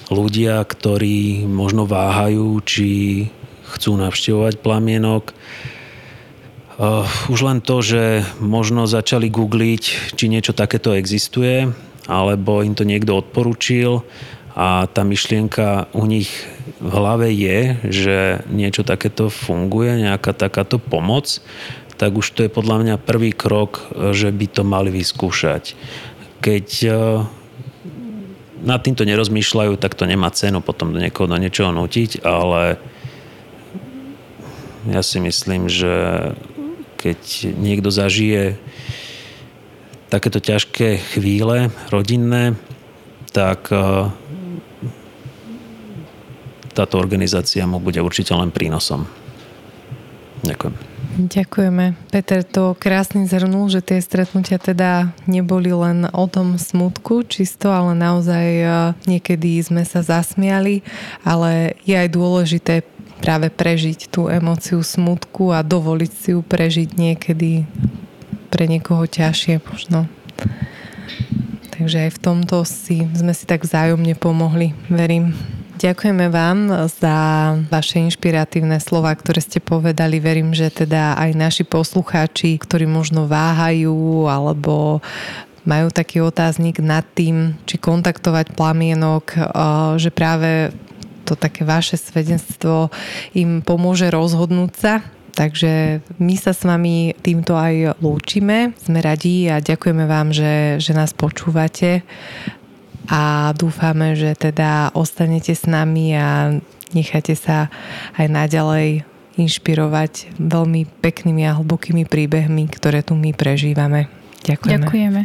ľudia, 0.08 0.64
ktorí 0.64 1.44
možno 1.50 1.90
váhajú, 1.90 2.62
či 2.64 2.90
chcú 3.76 4.00
navštevovať 4.00 4.64
plamienok, 4.64 5.32
e, 5.32 5.34
už 7.28 7.40
len 7.44 7.60
to, 7.60 7.84
že 7.84 8.24
možno 8.40 8.88
začali 8.88 9.28
googliť, 9.28 10.16
či 10.16 10.26
niečo 10.32 10.56
takéto 10.56 10.96
existuje, 10.96 11.68
alebo 12.06 12.62
im 12.62 12.78
to 12.78 12.86
niekto 12.86 13.18
odporučil 13.18 14.06
a 14.56 14.88
tá 14.88 15.04
myšlienka 15.04 15.92
u 15.92 16.08
nich 16.08 16.32
v 16.80 16.88
hlave 16.88 17.28
je, 17.28 17.76
že 17.92 18.18
niečo 18.48 18.88
takéto 18.88 19.28
funguje, 19.28 20.08
nejaká 20.08 20.32
takáto 20.32 20.80
pomoc, 20.80 21.44
tak 22.00 22.16
už 22.16 22.32
to 22.32 22.48
je 22.48 22.52
podľa 22.52 22.78
mňa 22.84 22.96
prvý 23.04 23.36
krok, 23.36 23.92
že 24.16 24.32
by 24.32 24.48
to 24.48 24.64
mali 24.64 24.96
vyskúšať. 24.96 25.76
Keď 26.40 26.68
e, 26.88 26.92
nad 28.64 28.80
týmto 28.80 29.04
nerozmýšľajú, 29.04 29.76
tak 29.76 29.96
to 30.00 30.08
nemá 30.08 30.32
cenu 30.32 30.64
potom 30.64 30.96
do 30.96 31.04
niekoho 31.04 31.28
do 31.28 31.36
niečoho 31.36 31.76
nutiť, 31.76 32.24
ale 32.24 32.80
ja 34.88 35.02
si 35.04 35.20
myslím, 35.20 35.68
že 35.68 35.92
keď 36.96 37.20
niekto 37.60 37.92
zažije 37.92 38.56
takéto 40.08 40.40
ťažké 40.40 41.16
chvíle 41.16 41.76
rodinné, 41.92 42.56
tak 43.36 43.68
e, 43.68 44.08
táto 46.76 47.00
organizácia 47.00 47.64
mu 47.64 47.80
bude 47.80 48.04
určite 48.04 48.36
len 48.36 48.52
prínosom. 48.52 49.08
Ďakujem. 50.44 50.76
Ďakujeme. 51.16 51.96
Peter 52.12 52.44
to 52.44 52.76
krásne 52.76 53.24
zhrnul, 53.24 53.72
že 53.72 53.80
tie 53.80 54.04
stretnutia 54.04 54.60
teda 54.60 55.16
neboli 55.32 55.72
len 55.72 56.12
o 56.12 56.28
tom 56.28 56.60
smutku 56.60 57.24
čisto, 57.24 57.72
ale 57.72 57.96
naozaj 57.96 58.46
e, 58.46 58.68
niekedy 59.08 59.64
sme 59.64 59.88
sa 59.88 60.04
zasmiali, 60.04 60.84
ale 61.24 61.80
je 61.88 61.96
aj 61.96 62.10
dôležité 62.12 62.84
práve 63.24 63.48
prežiť 63.48 64.12
tú 64.12 64.28
emóciu 64.28 64.84
smutku 64.84 65.56
a 65.56 65.64
dovoliť 65.64 66.12
si 66.12 66.30
ju 66.36 66.44
prežiť 66.44 67.00
niekedy 67.00 67.64
pre 68.52 68.68
niekoho 68.68 69.08
ťažšie 69.08 69.64
možno. 69.64 70.12
Takže 71.80 72.08
aj 72.08 72.12
v 72.12 72.20
tomto 72.20 72.68
si, 72.68 73.08
sme 73.16 73.32
si 73.32 73.48
tak 73.48 73.64
vzájomne 73.64 74.20
pomohli, 74.20 74.76
verím. 74.92 75.32
Ďakujeme 75.76 76.32
vám 76.32 76.88
za 76.88 77.18
vaše 77.68 78.00
inšpiratívne 78.00 78.80
slova, 78.80 79.12
ktoré 79.12 79.44
ste 79.44 79.60
povedali. 79.60 80.24
Verím, 80.24 80.56
že 80.56 80.72
teda 80.72 81.20
aj 81.20 81.36
naši 81.36 81.64
poslucháči, 81.68 82.56
ktorí 82.56 82.88
možno 82.88 83.28
váhajú 83.28 84.24
alebo 84.32 85.04
majú 85.68 85.92
taký 85.92 86.24
otáznik 86.24 86.80
nad 86.80 87.04
tým, 87.04 87.60
či 87.68 87.76
kontaktovať 87.76 88.56
plamienok, 88.56 89.36
eh, 89.36 89.44
že 90.00 90.16
práve 90.16 90.72
to 91.28 91.36
také 91.36 91.68
vaše 91.68 92.00
svedenstvo 92.00 92.94
im 93.36 93.60
pomôže 93.60 94.08
rozhodnúť 94.08 94.74
sa 94.78 94.96
Takže 95.36 96.00
my 96.16 96.36
sa 96.40 96.56
s 96.56 96.64
vami 96.64 97.12
týmto 97.20 97.60
aj 97.60 98.00
lúčime. 98.00 98.72
Sme 98.80 99.04
radi 99.04 99.52
a 99.52 99.60
ďakujeme 99.60 100.08
vám, 100.08 100.32
že, 100.32 100.80
že 100.80 100.96
nás 100.96 101.12
počúvate 101.12 102.08
a 103.10 103.52
dúfame, 103.54 104.18
že 104.18 104.34
teda 104.34 104.94
ostanete 104.94 105.54
s 105.54 105.66
nami 105.70 106.16
a 106.16 106.58
necháte 106.94 107.34
sa 107.38 107.70
aj 108.18 108.28
naďalej 108.30 109.04
inšpirovať 109.36 110.40
veľmi 110.40 110.88
peknými 111.04 111.44
a 111.44 111.60
hlbokými 111.60 112.08
príbehmi, 112.08 112.72
ktoré 112.72 113.04
tu 113.04 113.20
my 113.20 113.36
prežívame. 113.36 114.08
Ďakujeme. 114.48 114.86
Ďakujeme. 114.88 115.22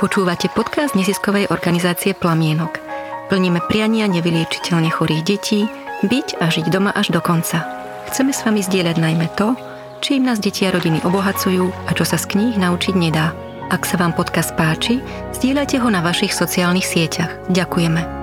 Počúvate 0.00 0.48
podcast 0.56 0.96
neziskovej 0.96 1.52
organizácie 1.52 2.16
Plamienok. 2.16 2.80
Plníme 3.28 3.60
priania 3.68 4.08
nevyliečiteľne 4.08 4.88
chorých 4.88 5.22
detí, 5.28 5.68
byť 6.00 6.40
a 6.40 6.48
žiť 6.48 6.72
doma 6.72 6.88
až 6.96 7.12
do 7.12 7.20
konca. 7.20 7.68
Chceme 8.08 8.32
s 8.32 8.40
vami 8.40 8.64
zdieľať 8.64 8.96
najmä 8.96 9.28
to, 9.36 9.52
čím 10.00 10.26
nás 10.26 10.40
deti 10.40 10.64
a 10.66 10.74
rodiny 10.74 11.04
obohacujú 11.04 11.70
a 11.86 11.90
čo 11.92 12.04
sa 12.08 12.16
z 12.16 12.26
kníh 12.34 12.56
naučiť 12.56 12.94
nedá. 12.96 13.36
Ak 13.70 13.86
sa 13.86 14.00
vám 14.00 14.16
podcast 14.16 14.56
páči, 14.58 14.98
zdieľajte 15.36 15.78
ho 15.78 15.88
na 15.92 16.02
vašich 16.02 16.34
sociálnych 16.34 16.84
sieťach. 16.84 17.46
Ďakujeme. 17.52 18.19